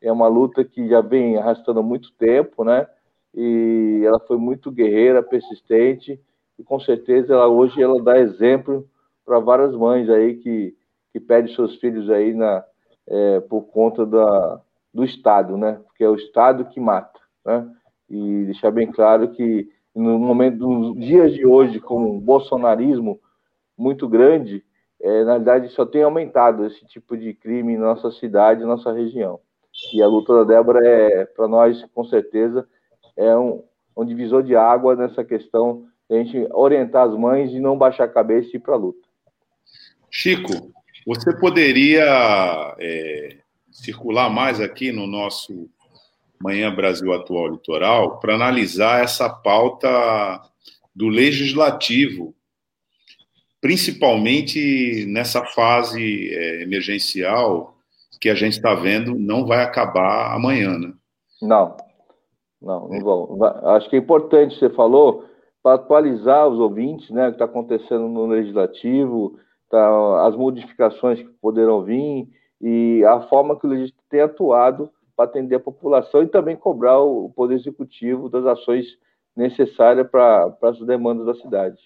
É 0.00 0.10
uma 0.10 0.26
luta 0.26 0.64
que 0.64 0.88
já 0.88 1.00
vem 1.00 1.36
arrastando 1.36 1.80
há 1.80 1.82
muito 1.82 2.12
tempo, 2.12 2.64
né? 2.64 2.86
E 3.34 4.02
ela 4.04 4.20
foi 4.20 4.36
muito 4.36 4.70
guerreira, 4.70 5.22
persistente, 5.22 6.20
e 6.58 6.62
com 6.62 6.78
certeza 6.78 7.34
ela 7.34 7.48
hoje 7.48 7.82
ela 7.82 8.00
dá 8.02 8.18
exemplo 8.18 8.88
para 9.24 9.38
várias 9.40 9.74
mães 9.74 10.08
aí 10.08 10.36
que, 10.36 10.76
que 11.12 11.18
pedem 11.18 11.54
seus 11.54 11.76
filhos 11.76 12.08
aí 12.10 12.32
na, 12.32 12.64
é, 13.06 13.40
por 13.40 13.62
conta 13.62 14.06
da, 14.06 14.60
do 14.92 15.04
Estado, 15.04 15.56
né? 15.56 15.80
Porque 15.86 16.04
é 16.04 16.08
o 16.08 16.14
Estado 16.14 16.66
que 16.66 16.78
mata, 16.80 17.20
né? 17.44 17.68
E 18.08 18.44
deixar 18.44 18.70
bem 18.70 18.90
claro 18.90 19.30
que 19.32 19.68
no 19.94 20.18
momento 20.18 20.58
dos 20.58 20.94
dias 20.96 21.32
de 21.32 21.46
hoje, 21.46 21.80
com 21.80 22.16
um 22.16 22.20
bolsonarismo 22.20 23.20
muito 23.76 24.08
grande, 24.08 24.63
é, 25.04 25.22
na 25.22 25.34
verdade 25.34 25.68
só 25.68 25.84
tem 25.84 26.02
aumentado 26.02 26.64
esse 26.64 26.86
tipo 26.86 27.14
de 27.14 27.34
crime 27.34 27.76
na 27.76 27.94
nossa 27.94 28.10
cidade, 28.10 28.62
na 28.62 28.68
nossa 28.68 28.90
região. 28.90 29.38
E 29.92 30.02
a 30.02 30.06
luta 30.06 30.32
da 30.32 30.44
Débora 30.44 30.80
é, 30.86 31.26
para 31.26 31.46
nós, 31.46 31.84
com 31.94 32.04
certeza, 32.04 32.66
é 33.14 33.36
um, 33.36 33.62
um 33.94 34.02
divisor 34.02 34.42
de 34.42 34.56
água 34.56 34.96
nessa 34.96 35.22
questão 35.22 35.84
de 36.08 36.16
a 36.16 36.24
gente 36.24 36.48
orientar 36.52 37.06
as 37.06 37.14
mães 37.14 37.52
e 37.52 37.60
não 37.60 37.76
baixar 37.76 38.04
a 38.04 38.08
cabeça 38.08 38.50
e 38.52 38.56
ir 38.56 38.60
para 38.60 38.74
a 38.74 38.78
luta. 38.78 39.06
Chico, 40.10 40.72
você 41.06 41.36
poderia 41.38 42.74
é, 42.78 43.36
circular 43.70 44.30
mais 44.30 44.58
aqui 44.58 44.90
no 44.90 45.06
nosso 45.06 45.68
Manhã 46.42 46.74
Brasil 46.74 47.12
Atual 47.12 47.48
Litoral 47.48 48.20
para 48.20 48.36
analisar 48.36 49.04
essa 49.04 49.28
pauta 49.28 50.40
do 50.94 51.08
legislativo, 51.08 52.34
principalmente 53.64 55.06
nessa 55.08 55.42
fase 55.42 56.28
é, 56.34 56.62
emergencial 56.64 57.74
que 58.20 58.28
a 58.28 58.34
gente 58.34 58.52
está 58.52 58.74
vendo 58.74 59.14
não 59.14 59.46
vai 59.46 59.62
acabar 59.62 60.34
amanhã, 60.34 60.78
né? 60.78 60.92
Não, 61.40 61.74
não, 62.60 62.88
não 62.88 63.00
vão. 63.00 63.42
Acho 63.74 63.88
que 63.88 63.96
é 63.96 63.98
importante, 63.98 64.58
você 64.58 64.68
falou, 64.68 65.24
para 65.62 65.76
atualizar 65.76 66.46
os 66.46 66.58
ouvintes, 66.58 67.08
né, 67.08 67.24
o 67.24 67.30
que 67.30 67.36
está 67.36 67.46
acontecendo 67.46 68.06
no 68.06 68.26
legislativo, 68.26 69.38
tá, 69.70 70.26
as 70.26 70.36
modificações 70.36 71.20
que 71.20 71.30
poderão 71.40 71.82
vir 71.82 72.28
e 72.60 73.02
a 73.06 73.22
forma 73.28 73.58
que 73.58 73.66
o 73.66 73.70
legislativo 73.70 74.08
tem 74.10 74.20
atuado 74.20 74.90
para 75.16 75.24
atender 75.24 75.54
a 75.54 75.60
população 75.60 76.22
e 76.22 76.28
também 76.28 76.54
cobrar 76.54 77.00
o 77.00 77.30
Poder 77.30 77.54
Executivo 77.54 78.28
das 78.28 78.44
ações 78.44 78.84
necessárias 79.34 80.06
para 80.10 80.54
as 80.64 80.78
demandas 80.80 81.24
da 81.24 81.34
cidade. 81.36 81.78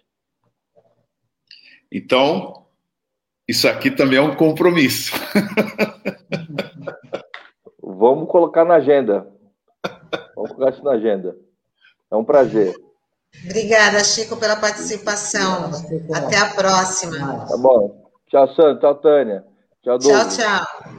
Então, 1.93 2.66
isso 3.47 3.66
aqui 3.68 3.91
também 3.91 4.18
é 4.18 4.22
um 4.22 4.36
compromisso. 4.36 5.12
Vamos 7.82 8.30
colocar 8.30 8.64
na 8.64 8.74
agenda. 8.74 9.26
Vamos 10.36 10.53
colocar 10.53 10.74
isso 10.74 10.84
na 10.84 10.93
agenda. 10.93 11.36
É 12.11 12.16
um 12.16 12.24
prazer. 12.24 12.74
Obrigada, 13.45 14.03
Chico, 14.05 14.36
pela 14.36 14.57
participação. 14.57 15.70
Até 16.14 16.39
a 16.39 16.55
próxima. 16.55 17.47
Tá 17.47 17.57
bom. 17.57 18.11
Tchau, 18.28 18.49
Sandra. 18.55 18.80
Tchau, 18.80 18.95
Tânia. 18.97 19.45
Tchau, 19.82 19.99
Douglas. 19.99 20.36
Tchau, 20.36 20.66
tchau. 20.66 20.93